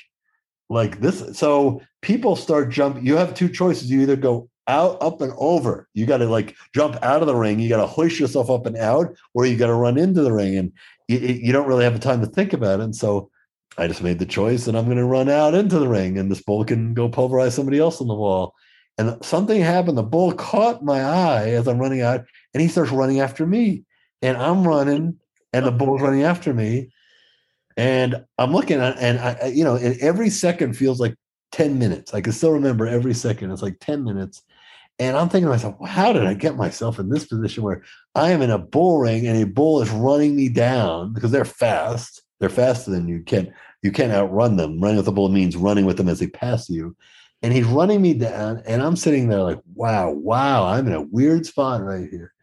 like 0.70 1.00
this. 1.00 1.38
So 1.38 1.82
people 2.02 2.36
start 2.36 2.70
jumping. 2.70 3.06
You 3.06 3.16
have 3.18 3.34
two 3.34 3.50
choices. 3.50 3.90
You 3.90 4.02
either 4.02 4.16
go 4.16 4.50
out, 4.68 5.02
up, 5.02 5.22
and 5.22 5.34
over. 5.38 5.88
You 5.94 6.06
got 6.06 6.18
to 6.18 6.26
like 6.26 6.56
jump 6.74 6.98
out 7.02 7.22
of 7.22 7.28
the 7.28 7.36
ring. 7.36 7.60
You 7.60 7.70
got 7.70 7.78
to 7.78 7.88
hoist 7.88 8.20
yourself 8.20 8.50
up 8.50 8.66
and 8.66 8.78
out, 8.78 9.16
or 9.34 9.46
you 9.46 9.58
got 9.58 9.68
to 9.68 9.74
run 9.74 9.98
into 9.98 10.22
the 10.22 10.34
ring. 10.34 10.58
And 10.58 10.72
you, 11.08 11.20
you 11.20 11.54
don't 11.54 11.68
really 11.68 11.84
have 11.84 11.94
the 11.94 12.00
time 12.00 12.22
to 12.22 12.28
think 12.28 12.54
about 12.54 12.80
it. 12.80 12.84
And 12.84 12.96
so 12.96 13.30
I 13.78 13.88
just 13.88 14.04
made 14.04 14.20
the 14.20 14.26
choice, 14.26 14.68
and 14.68 14.78
I'm 14.78 14.86
going 14.86 14.98
to 14.98 15.06
run 15.06 15.30
out 15.30 15.54
into 15.54 15.80
the 15.80 15.88
ring, 15.88 16.18
and 16.18 16.32
this 16.32 16.42
bull 16.42 16.66
can 16.66 16.94
go 16.94 17.08
pulverize 17.08 17.54
somebody 17.54 17.80
else 17.80 18.02
on 18.02 18.08
the 18.08 18.16
wall. 18.16 18.54
And 18.98 19.24
something 19.24 19.62
happened. 19.62 19.98
The 19.98 20.04
bull 20.04 20.34
caught 20.34 20.84
my 20.84 21.02
eye 21.02 21.50
as 21.50 21.68
I'm 21.68 21.78
running 21.78 22.02
out, 22.02 22.26
and 22.54 22.62
he 22.62 22.68
starts 22.68 22.92
running 22.92 23.20
after 23.20 23.46
me. 23.46 23.84
And 24.24 24.36
I'm 24.36 24.68
running, 24.68 25.20
and 25.54 25.66
the 25.66 25.72
bull's 25.72 26.02
running 26.02 26.24
after 26.24 26.54
me. 26.54 26.90
And 27.78 28.26
I'm 28.38 28.52
looking 28.52 28.80
at, 28.80 28.98
and 28.98 29.20
I, 29.20 29.48
you 29.54 29.64
know, 29.64 29.76
and 29.76 29.98
every 30.02 30.30
second 30.30 30.74
feels 30.74 31.00
like 31.00 31.16
10 31.52 31.80
minutes. 31.80 32.14
I 32.14 32.22
can 32.22 32.34
still 32.34 32.52
remember 32.52 32.88
every 32.88 33.14
second. 33.14 33.52
It's 33.52 33.62
like 33.62 33.78
10 33.80 34.04
minutes. 34.04 34.42
And 35.00 35.16
I'm 35.16 35.30
thinking 35.30 35.46
to 35.46 35.52
myself, 35.52 35.76
how 35.88 36.12
did 36.12 36.26
I 36.26 36.34
get 36.34 36.56
myself 36.56 36.98
in 36.98 37.10
this 37.10 37.26
position 37.26 37.64
where 37.64 37.84
I 38.16 38.32
am 38.32 38.42
in 38.42 38.50
a 38.50 38.58
bull 38.58 39.00
ring 39.00 39.28
and 39.28 39.42
a 39.42 39.46
bull 39.46 39.82
is 39.82 39.92
running 39.92 40.36
me 40.36 40.50
down 40.50 41.14
because 41.14 41.30
they're 41.30 41.46
fast. 41.46 42.24
They're 42.40 42.50
faster 42.50 42.90
than 42.90 43.08
you. 43.08 43.22
Can't 43.22 43.50
you 43.84 43.92
can't 43.92 44.12
outrun 44.12 44.58
them. 44.58 44.80
Running 44.82 44.98
with 44.98 45.08
a 45.08 45.12
bull 45.12 45.30
means 45.30 45.56
running 45.56 45.86
with 45.86 45.98
them 45.98 46.10
as 46.10 46.20
they 46.20 46.28
pass 46.28 46.70
you. 46.70 46.96
And 47.44 47.54
he's 47.54 47.66
running 47.66 48.02
me 48.02 48.16
down, 48.16 48.64
and 48.66 48.82
I'm 48.82 48.96
sitting 48.96 49.30
there 49.30 49.44
like, 49.44 49.60
wow, 49.76 50.10
wow, 50.10 50.66
I'm 50.66 50.88
in 50.88 50.94
a 50.94 51.02
weird 51.02 51.46
spot 51.46 51.84
right 51.84 52.10
here. 52.10 52.34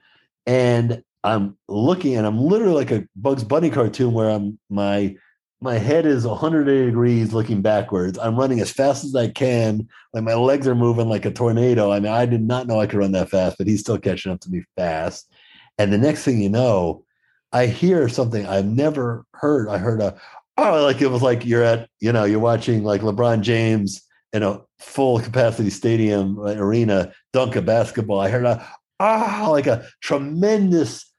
And 0.46 1.02
I'm 1.24 1.56
looking, 1.68 2.14
and 2.14 2.24
I'm 2.24 2.38
literally 2.38 2.74
like 2.74 2.92
a 2.92 3.08
Bugs 3.16 3.42
Bunny 3.42 3.70
cartoon 3.70 4.12
where 4.12 4.30
I'm 4.30 4.58
my 4.70 5.16
my 5.64 5.78
head 5.78 6.04
is 6.04 6.26
180 6.26 6.84
degrees 6.84 7.32
looking 7.32 7.62
backwards. 7.62 8.18
I'm 8.18 8.36
running 8.36 8.60
as 8.60 8.70
fast 8.70 9.02
as 9.02 9.16
I 9.16 9.28
can. 9.28 9.88
Like 10.12 10.22
my 10.22 10.34
legs 10.34 10.68
are 10.68 10.74
moving 10.74 11.08
like 11.08 11.24
a 11.24 11.30
tornado. 11.30 11.90
I 11.90 12.00
mean, 12.00 12.12
I 12.12 12.26
did 12.26 12.42
not 12.42 12.66
know 12.66 12.78
I 12.78 12.86
could 12.86 12.98
run 12.98 13.12
that 13.12 13.30
fast, 13.30 13.56
but 13.56 13.66
he's 13.66 13.80
still 13.80 13.98
catching 13.98 14.30
up 14.30 14.40
to 14.40 14.50
me 14.50 14.62
fast. 14.76 15.32
And 15.78 15.90
the 15.90 15.96
next 15.96 16.22
thing 16.22 16.38
you 16.42 16.50
know, 16.50 17.06
I 17.50 17.64
hear 17.64 18.10
something 18.10 18.46
I've 18.46 18.66
never 18.66 19.24
heard. 19.32 19.70
I 19.70 19.78
heard 19.78 20.02
a 20.02 20.20
oh, 20.58 20.84
like 20.84 21.00
it 21.00 21.06
was 21.06 21.22
like 21.22 21.46
you're 21.46 21.62
at, 21.62 21.88
you 21.98 22.12
know, 22.12 22.24
you're 22.24 22.40
watching 22.40 22.84
like 22.84 23.00
LeBron 23.00 23.40
James 23.40 24.02
in 24.34 24.42
a 24.42 24.60
full 24.78 25.18
capacity 25.18 25.70
stadium 25.70 26.38
arena 26.40 27.10
dunk 27.32 27.56
a 27.56 27.62
basketball. 27.62 28.20
I 28.20 28.28
heard 28.28 28.44
a 28.44 28.68
ah, 29.00 29.48
like 29.50 29.66
a 29.66 29.86
tremendous 30.02 31.10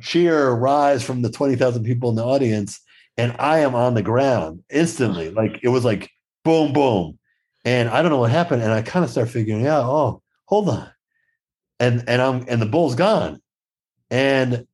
cheer 0.00 0.50
rise 0.50 1.02
from 1.02 1.22
the 1.22 1.30
20,000 1.30 1.84
people 1.84 2.10
in 2.10 2.16
the 2.16 2.24
audience 2.24 2.80
and 3.16 3.34
I 3.38 3.60
am 3.60 3.74
on 3.74 3.94
the 3.94 4.02
ground 4.02 4.62
instantly. 4.70 5.30
Like 5.30 5.60
it 5.62 5.68
was 5.68 5.84
like 5.84 6.10
boom, 6.44 6.72
boom. 6.72 7.18
And 7.64 7.88
I 7.88 8.02
don't 8.02 8.10
know 8.10 8.18
what 8.18 8.30
happened. 8.30 8.62
And 8.62 8.72
I 8.72 8.82
kind 8.82 9.04
of 9.04 9.10
start 9.10 9.30
figuring 9.30 9.66
out, 9.66 9.84
oh, 9.84 10.22
hold 10.46 10.68
on. 10.68 10.90
And 11.80 12.04
and 12.08 12.20
I'm 12.20 12.44
and 12.48 12.60
the 12.60 12.66
bull's 12.66 12.94
gone. 12.94 13.40
And 14.10 14.66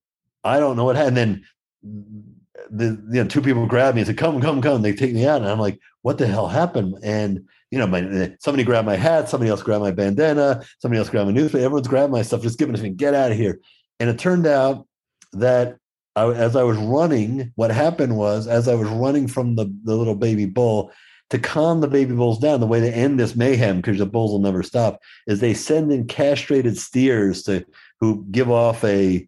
I 0.42 0.59
don't 0.59 0.76
know 0.76 0.85
what 0.85 0.97
happened. 0.97 1.18
And 1.18 1.44
then 1.82 2.37
the 2.70 2.85
you 3.12 3.23
know, 3.23 3.28
two 3.28 3.42
people 3.42 3.66
grab 3.66 3.94
me 3.94 4.00
and 4.00 4.09
say, 4.09 4.14
come, 4.14 4.40
come, 4.40 4.61
come. 4.61 4.82
They 4.82 4.94
take 4.94 5.14
me 5.14 5.26
out. 5.26 5.40
And 5.40 5.50
I'm 5.50 5.61
like, 5.61 5.78
what 6.02 6.18
the 6.18 6.26
hell 6.26 6.49
happened? 6.49 6.97
And 7.02 7.47
you 7.70 7.78
know, 7.78 7.87
my 7.87 8.00
eh, 8.00 8.30
somebody 8.41 8.65
grabbed 8.65 8.86
my 8.86 8.97
hat, 8.97 9.28
somebody 9.28 9.50
else 9.50 9.62
grabbed 9.62 9.84
my 9.84 9.93
bandana, 9.93 10.65
somebody 10.80 10.99
else 10.99 11.08
grabbed 11.08 11.28
my 11.28 11.32
newspaper, 11.32 11.65
everyone's 11.65 11.88
grabbed 11.88 12.12
my 12.12 12.23
stuff, 12.23 12.43
just 12.43 12.58
giving 12.58 12.75
it 12.75 12.78
to 12.78 12.82
me, 12.82 12.91
get 12.91 13.15
out 13.15 13.30
of 13.30 13.36
here. 13.36 13.60
And 14.00 14.10
it 14.10 14.19
turned 14.19 14.47
out 14.47 14.86
that 15.34 15.76
I, 16.16 16.30
as 16.32 16.56
I 16.56 16.62
was 16.62 16.76
running, 16.76 17.52
what 17.54 17.70
happened 17.70 18.16
was 18.16 18.46
as 18.46 18.68
I 18.68 18.75
was 18.75 18.88
running 18.88 19.28
from 19.28 19.56
the, 19.56 19.73
the 19.84 19.94
little 19.96 20.16
baby 20.16 20.46
bull 20.46 20.92
to 21.30 21.38
calm 21.38 21.80
the 21.80 21.88
baby 21.88 22.14
bulls 22.14 22.40
down, 22.40 22.60
the 22.60 22.66
way 22.66 22.80
to 22.80 22.94
end 22.94 23.18
this 23.18 23.36
mayhem, 23.36 23.76
because 23.76 23.99
the 23.99 24.06
bulls 24.06 24.32
will 24.32 24.40
never 24.40 24.62
stop, 24.64 25.00
is 25.28 25.38
they 25.38 25.54
send 25.54 25.92
in 25.92 26.06
castrated 26.06 26.76
steers 26.76 27.44
to 27.44 27.64
who 28.00 28.26
give 28.30 28.50
off 28.50 28.82
a 28.84 29.26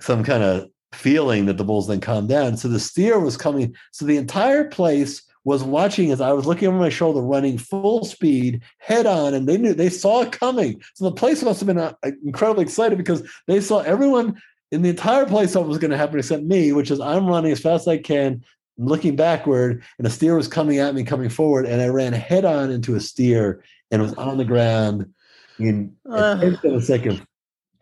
some 0.00 0.24
kind 0.24 0.42
of 0.42 0.68
feeling 0.92 1.46
that 1.46 1.58
the 1.58 1.64
bulls 1.64 1.88
then 1.88 2.00
calm 2.00 2.26
down. 2.26 2.56
So 2.56 2.68
the 2.68 2.80
steer 2.80 3.20
was 3.20 3.36
coming. 3.36 3.74
So 3.92 4.06
the 4.06 4.16
entire 4.16 4.64
place 4.64 5.22
was 5.44 5.62
watching 5.62 6.10
as 6.10 6.20
I 6.20 6.32
was 6.32 6.46
looking 6.46 6.68
over 6.68 6.78
my 6.78 6.88
shoulder, 6.88 7.20
running 7.20 7.58
full 7.58 8.04
speed, 8.04 8.62
head 8.78 9.06
on, 9.06 9.34
and 9.34 9.46
they 9.46 9.58
knew 9.58 9.74
they 9.74 9.90
saw 9.90 10.22
it 10.22 10.32
coming. 10.32 10.80
So 10.94 11.04
the 11.04 11.12
place 11.12 11.42
must 11.42 11.60
have 11.60 11.66
been 11.66 11.78
uh, 11.78 11.94
incredibly 12.24 12.64
excited 12.64 12.96
because 12.96 13.28
they 13.46 13.60
saw 13.60 13.80
everyone 13.80 14.40
in 14.70 14.82
the 14.82 14.90
entire 14.90 15.26
place 15.26 15.52
something 15.52 15.68
was 15.68 15.78
going 15.78 15.90
to 15.90 15.96
happen 15.96 16.18
except 16.18 16.42
me, 16.42 16.72
which 16.72 16.90
is 16.90 17.00
I'm 17.00 17.26
running 17.26 17.52
as 17.52 17.60
fast 17.60 17.82
as 17.82 17.88
I 17.88 17.98
can, 17.98 18.44
I'm 18.78 18.86
looking 18.86 19.16
backward, 19.16 19.82
and 19.98 20.06
a 20.06 20.10
steer 20.10 20.36
was 20.36 20.48
coming 20.48 20.78
at 20.78 20.94
me, 20.94 21.04
coming 21.04 21.28
forward, 21.28 21.66
and 21.66 21.80
I 21.80 21.88
ran 21.88 22.12
head 22.12 22.44
on 22.44 22.70
into 22.70 22.94
a 22.94 23.00
steer 23.00 23.62
and 23.90 24.02
was 24.02 24.14
on 24.14 24.38
the 24.38 24.44
ground 24.44 25.12
in 25.58 25.94
tenth 26.06 26.64
of 26.64 26.74
a 26.74 26.82
second, 26.82 27.26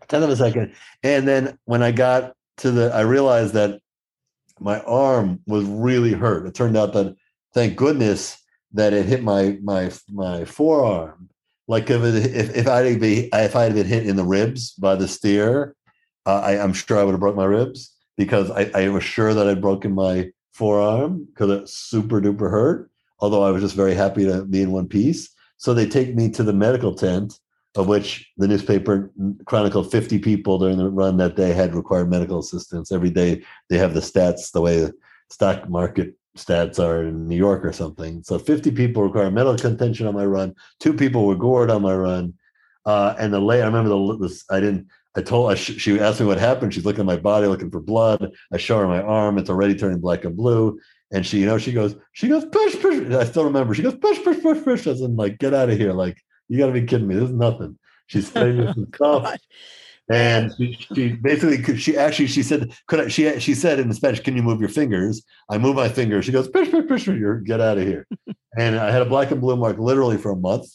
tenth 0.08 0.24
of 0.24 0.30
a 0.30 0.36
second. 0.36 0.74
And 1.02 1.26
then 1.26 1.58
when 1.64 1.82
I 1.82 1.92
got 1.92 2.34
to 2.58 2.70
the, 2.70 2.94
I 2.94 3.02
realized 3.02 3.54
that 3.54 3.80
my 4.58 4.80
arm 4.80 5.40
was 5.46 5.64
really 5.64 6.12
hurt. 6.12 6.46
It 6.46 6.54
turned 6.54 6.76
out 6.76 6.94
that, 6.94 7.14
thank 7.52 7.76
goodness, 7.76 8.42
that 8.72 8.92
it 8.92 9.06
hit 9.06 9.22
my 9.22 9.58
my 9.62 9.90
my 10.10 10.44
forearm. 10.44 11.28
Like 11.68 11.90
if 11.90 12.02
it, 12.02 12.34
if 12.34 12.56
if 12.56 12.68
I'd 12.68 13.00
be 13.00 13.28
if 13.32 13.56
I 13.56 13.64
had 13.64 13.74
been 13.74 13.86
hit 13.86 14.06
in 14.06 14.16
the 14.16 14.24
ribs 14.24 14.72
by 14.72 14.94
the 14.94 15.08
steer, 15.08 15.74
uh, 16.26 16.40
I, 16.40 16.58
I'm 16.58 16.72
sure 16.72 16.98
I 16.98 17.04
would 17.04 17.12
have 17.12 17.20
broke 17.20 17.36
my 17.36 17.44
ribs 17.44 17.94
because 18.16 18.50
I, 18.50 18.70
I 18.74 18.88
was 18.88 19.04
sure 19.04 19.32
that 19.32 19.48
I'd 19.48 19.60
broken 19.60 19.94
my 19.94 20.30
forearm 20.52 21.26
because 21.26 21.50
it 21.50 21.68
super 21.68 22.20
duper 22.20 22.50
hurt. 22.50 22.90
Although 23.20 23.44
I 23.44 23.50
was 23.50 23.62
just 23.62 23.76
very 23.76 23.94
happy 23.94 24.24
to 24.26 24.44
be 24.44 24.60
in 24.60 24.72
one 24.72 24.88
piece. 24.88 25.30
So 25.56 25.72
they 25.72 25.88
take 25.88 26.14
me 26.14 26.30
to 26.30 26.42
the 26.42 26.52
medical 26.52 26.94
tent, 26.94 27.38
of 27.76 27.88
which 27.88 28.30
the 28.36 28.48
newspaper 28.48 29.10
chronicled 29.46 29.90
50 29.90 30.18
people 30.18 30.58
during 30.58 30.76
the 30.76 30.90
run 30.90 31.16
that 31.16 31.36
day 31.36 31.52
had 31.52 31.74
required 31.74 32.10
medical 32.10 32.40
assistance. 32.40 32.92
Every 32.92 33.10
day 33.10 33.42
they 33.70 33.78
have 33.78 33.94
the 33.94 34.00
stats 34.00 34.52
the 34.52 34.60
way 34.60 34.80
the 34.80 34.92
stock 35.30 35.68
market 35.68 36.14
stats 36.36 36.78
are 36.78 37.02
in 37.02 37.26
New 37.26 37.36
York 37.36 37.64
or 37.64 37.72
something. 37.72 38.22
So 38.22 38.38
50 38.38 38.70
people 38.72 39.02
require 39.02 39.30
medical 39.30 39.56
contention 39.56 40.06
on 40.06 40.14
my 40.14 40.26
run. 40.26 40.54
Two 40.80 40.92
people 40.92 41.26
were 41.26 41.34
gored 41.34 41.70
on 41.70 41.82
my 41.82 41.94
run. 41.94 42.34
Uh, 42.84 43.14
and 43.18 43.32
the 43.32 43.40
lay, 43.40 43.62
I 43.62 43.66
remember 43.66 43.88
the 43.88 44.18
this, 44.18 44.44
I 44.50 44.60
didn't. 44.60 44.86
I 45.16 45.22
told 45.22 45.50
I 45.50 45.54
sh- 45.54 45.78
she 45.78 45.98
asked 45.98 46.20
me 46.20 46.26
what 46.26 46.38
happened. 46.38 46.74
She's 46.74 46.84
looking 46.84 47.00
at 47.00 47.06
my 47.06 47.16
body, 47.16 47.46
looking 47.46 47.70
for 47.70 47.80
blood. 47.80 48.32
I 48.52 48.58
show 48.58 48.78
her 48.78 48.86
my 48.86 49.02
arm; 49.02 49.38
it's 49.38 49.50
already 49.50 49.74
turning 49.74 50.00
black 50.00 50.24
and 50.24 50.36
blue. 50.36 50.78
And 51.12 51.24
she, 51.24 51.38
you 51.40 51.46
know, 51.46 51.58
she 51.58 51.72
goes, 51.72 51.94
she 52.12 52.28
goes, 52.28 52.44
push, 52.44 52.80
push. 52.80 53.14
I 53.14 53.24
still 53.24 53.44
remember. 53.44 53.74
She 53.74 53.82
goes, 53.82 53.96
push, 53.96 54.22
push, 54.22 54.42
push, 54.42 54.62
push. 54.64 54.86
As 54.86 55.00
in, 55.00 55.16
like, 55.16 55.38
get 55.38 55.54
out 55.54 55.70
of 55.70 55.78
here. 55.78 55.92
Like, 55.92 56.20
you 56.48 56.58
got 56.58 56.66
to 56.66 56.72
be 56.72 56.82
kidding 56.82 57.06
me. 57.06 57.14
This 57.14 57.30
is 57.30 57.34
nothing. 57.34 57.78
She's 58.08 58.26
spraying 58.26 58.58
me 58.58 58.66
with 58.66 58.74
some. 58.74 58.88
God. 58.90 59.38
And 60.08 60.52
she, 60.56 60.78
she 60.94 61.12
basically, 61.12 61.76
she 61.76 61.96
actually, 61.96 62.28
she 62.28 62.42
said, 62.42 62.72
could 62.86 63.00
I, 63.00 63.08
she, 63.08 63.40
she 63.40 63.54
said 63.54 63.80
in 63.80 63.92
Spanish, 63.92 64.20
can 64.20 64.36
you 64.36 64.42
move 64.42 64.60
your 64.60 64.68
fingers? 64.68 65.22
I 65.50 65.58
move 65.58 65.76
my 65.76 65.88
fingers. 65.88 66.24
She 66.24 66.32
goes, 66.32 66.48
push, 66.48 66.70
push, 66.70 66.86
push, 66.86 67.06
push, 67.06 67.42
get 67.44 67.60
out 67.60 67.78
of 67.78 67.86
here. 67.86 68.06
and 68.56 68.76
I 68.76 68.90
had 68.90 69.02
a 69.02 69.06
black 69.06 69.32
and 69.32 69.40
blue 69.40 69.56
mark 69.56 69.78
literally 69.78 70.16
for 70.16 70.30
a 70.30 70.36
month, 70.36 70.66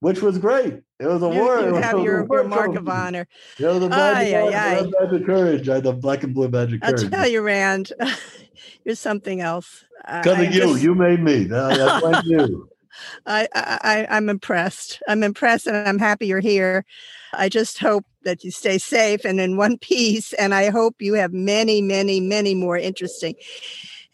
which 0.00 0.22
was 0.22 0.38
great. 0.38 0.80
It 1.00 1.06
was 1.06 1.22
a 1.22 1.26
You, 1.32 1.40
war. 1.40 1.60
you 1.68 1.74
have 1.74 1.98
your, 2.00 2.26
your 2.30 2.44
mark 2.44 2.74
of 2.74 2.88
honor. 2.88 3.26
You 3.58 3.66
know, 3.66 3.78
the 3.78 3.88
badge, 3.88 4.16
Ay, 4.16 4.38
of, 4.38 4.54
ay, 4.54 4.78
honor, 4.78 4.82
the 4.82 4.88
badge 4.90 5.20
of 5.20 5.26
courage. 5.26 5.68
I 5.68 5.74
had 5.76 5.84
the 5.84 5.92
black 5.92 6.22
and 6.22 6.34
blue 6.34 6.48
badge 6.48 6.72
of 6.72 6.80
I'll 6.82 6.94
tell 6.94 7.28
you, 7.28 7.40
Rand, 7.42 7.92
you're 8.84 8.94
something 8.94 9.40
else. 9.40 9.84
Because 10.06 10.38
of 10.38 10.54
you, 10.54 10.60
just- 10.60 10.82
you 10.82 10.94
made 10.94 11.20
me. 11.20 11.44
That- 11.44 11.76
That's 11.76 12.04
like 12.04 12.24
you. 12.26 12.68
I, 13.26 13.46
I- 13.54 14.06
I'm 14.10 14.28
impressed. 14.28 15.00
I'm 15.06 15.22
impressed 15.22 15.66
and 15.68 15.88
I'm 15.88 15.98
happy 16.00 16.26
you're 16.26 16.40
here. 16.40 16.84
I 17.32 17.48
just 17.48 17.78
hope 17.78 18.04
that 18.24 18.42
you 18.42 18.50
stay 18.50 18.78
safe 18.78 19.24
and 19.24 19.38
in 19.40 19.56
one 19.56 19.78
piece. 19.78 20.32
And 20.32 20.52
I 20.54 20.70
hope 20.70 20.96
you 21.00 21.14
have 21.14 21.32
many, 21.32 21.80
many, 21.80 22.20
many 22.20 22.54
more 22.54 22.76
interesting 22.76 23.34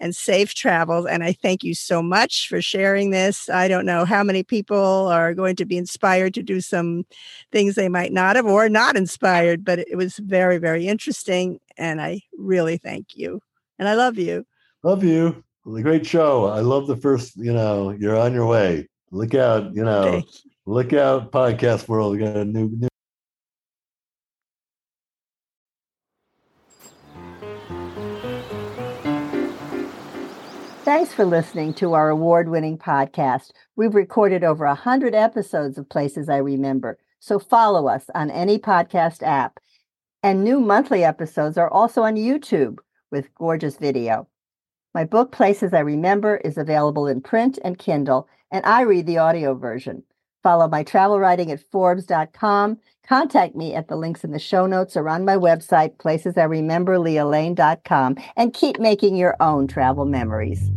and 0.01 0.15
safe 0.15 0.55
travels. 0.55 1.07
And 1.07 1.23
I 1.23 1.33
thank 1.33 1.63
you 1.63 1.75
so 1.75 2.03
much 2.03 2.49
for 2.49 2.61
sharing 2.61 3.11
this. 3.11 3.49
I 3.49 3.69
don't 3.69 3.87
know 3.87 4.05
how 4.05 4.23
many 4.23 4.43
people 4.43 5.09
are 5.09 5.35
going 5.35 5.57
to 5.57 5.65
be 5.65 5.77
inspired 5.77 6.35
to 6.35 6.43
do 6.43 6.61
some 6.61 7.05
things 7.53 7.75
they 7.75 7.89
might 7.89 8.13
not 8.13 8.37
have 8.37 8.47
or 8.47 8.69
not 8.69 8.97
inspired, 8.97 9.65
but 9.65 9.79
it 9.79 9.97
was 9.97 10.19
very, 10.19 10.59
very 10.59 10.87
interesting. 10.87 11.61
And 11.77 12.01
I 12.01 12.21
really 12.37 12.77
thank 12.77 13.17
you. 13.17 13.41
And 13.79 13.89
I 13.89 13.95
love 13.95 14.19
you. 14.19 14.45
Love 14.83 15.05
you. 15.05 15.43
Great 15.65 16.07
show. 16.07 16.47
I 16.47 16.61
love 16.61 16.87
the 16.87 16.97
first, 16.97 17.37
you 17.37 17.53
know, 17.53 17.91
you're 17.91 18.19
on 18.19 18.35
your 18.35 18.47
way. 18.47 18.87
Look 19.11 19.35
out, 19.35 19.75
you 19.75 19.85
know, 19.85 20.23
look 20.67 20.93
out, 20.93 21.33
podcast 21.33 21.89
world. 21.89 22.13
We 22.13 22.19
got 22.19 22.37
a 22.37 22.45
new, 22.45 22.69
new 22.69 22.89
Thanks 30.85 31.15
for 31.15 31.25
listening 31.25 31.73
to 31.75 31.95
our 31.95 32.11
award 32.11 32.51
winning 32.51 32.77
podcast. 32.77 33.53
We've 33.75 33.95
recorded 33.95 34.45
over 34.45 34.67
100 34.67 35.15
episodes 35.15 35.79
of 35.79 35.89
Places 35.89 36.29
I 36.29 36.37
Remember, 36.37 36.99
so 37.21 37.39
follow 37.39 37.89
us 37.89 38.11
on 38.15 38.31
any 38.31 38.59
podcast 38.59 39.23
app. 39.23 39.61
And 40.23 40.45
new 40.45 40.61
monthly 40.61 41.03
episodes 41.03 41.57
are 41.57 41.71
also 41.71 42.03
on 42.03 42.17
YouTube 42.17 42.81
with 43.11 43.35
gorgeous 43.35 43.79
video. 43.79 44.29
My 44.93 45.05
book, 45.05 45.33
Places 45.33 45.73
I 45.73 45.79
Remember, 45.79 46.37
is 46.45 46.59
available 46.59 47.07
in 47.07 47.23
print 47.23 47.59
and 47.65 47.79
Kindle, 47.79 48.29
and 48.51 48.63
I 48.67 48.83
read 48.83 49.07
the 49.07 49.17
audio 49.17 49.55
version. 49.55 50.03
Follow 50.45 50.69
my 50.69 50.83
travel 50.83 51.19
writing 51.19 51.51
at 51.51 51.61
Forbes.com. 51.73 52.79
Contact 53.09 53.57
me 53.57 53.75
at 53.75 53.89
the 53.89 53.97
links 53.97 54.25
in 54.25 54.31
the 54.31 54.39
show 54.39 54.67
notes 54.67 54.95
or 54.95 55.09
on 55.09 55.25
my 55.25 55.37
website, 55.37 55.97
placesiremember, 55.97 57.01
and 58.37 58.53
keep 58.53 58.79
making 58.79 59.17
your 59.17 59.37
own 59.41 59.67
travel 59.67 60.05
memories. 60.05 60.71